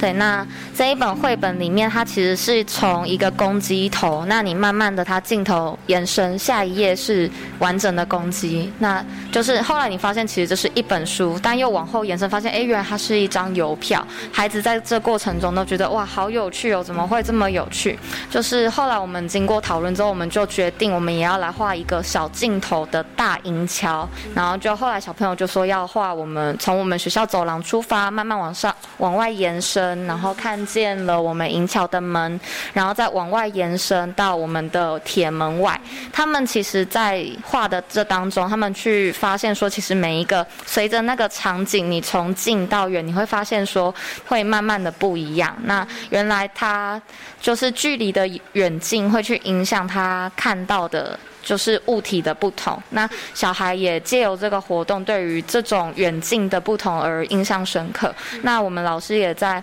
[0.00, 0.14] 对。
[0.14, 0.44] 那
[0.74, 14.02] 这一本绘本里面，它其实是从一个公鸡头，那你慢慢的它镜头延伸，下一页是完整的公鸡，那就是后来你发现其实这是一本书，但又往后延伸发现，哎，原来它是一张邮票。
[14.32, 17.98] 孩子在这过程中都觉得哇，好有趣哦，怎么会这么有趣？
[18.30, 26.05] 就是后来我们经过讨论之后，我们就决定我们也要来画一个小镜头的大银桥，然后就后来小朋友就说要画。
[26.12, 32.40] 我们从我们学校走廊出发，慢慢往上往外延伸，然后看见了我们银桥的门，
[32.72, 35.80] 然后再往外延伸到我们的铁门外。
[36.12, 43.94] 他们其实，在画的这当中，他们去发现说，其实每一个随着那个场景，你从近到远，你会发现说，
[44.26, 45.56] 会慢慢的不一样。
[45.64, 47.00] 那原来他
[47.40, 51.18] 就是距离的远近会去影响他看到的。
[51.46, 58.12] 就是物体的不同，那小孩也借由这个活动，对于这种远近的不同而印象深刻。
[58.42, 59.62] 那我们老师也在。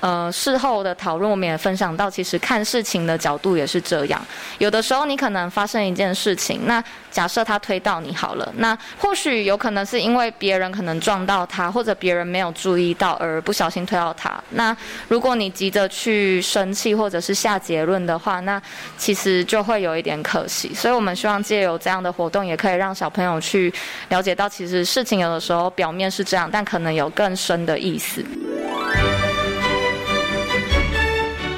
[0.00, 4.20] 呃，事后的讨论，我们也分享到，其实看事情的角度也是这样。
[4.58, 14.38] 有的时候，你可能发生一件事情，那假设他推到你好了，那或许有可能是因为别人可能撞到他，或者别人没有注意到而不小心推到他。
[14.50, 14.76] 那
[15.08, 18.60] 如果你急着去生气或者是下结论的话，那
[18.98, 20.74] 其实就会有一点可惜。
[20.74, 23.72] 所以我们希望借由这样的活动，也可以让小朋友去
[24.10, 28.24] 了解到，其实事情有的时候表面是这样，但可能有更深的意思。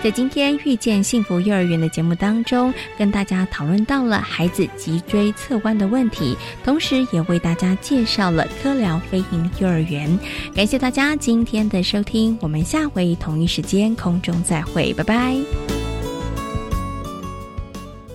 [0.09, 6.35] 在今天遇见幸福幼儿园的节目当中，跟大家讨论到了孩子脊椎侧弯的问题，
[6.65, 10.19] 同时也为大家介绍了科聊飞行幼儿园。
[10.55, 15.78] 感谢大家今天的收听，我们下回同一时间空中再会，拜拜。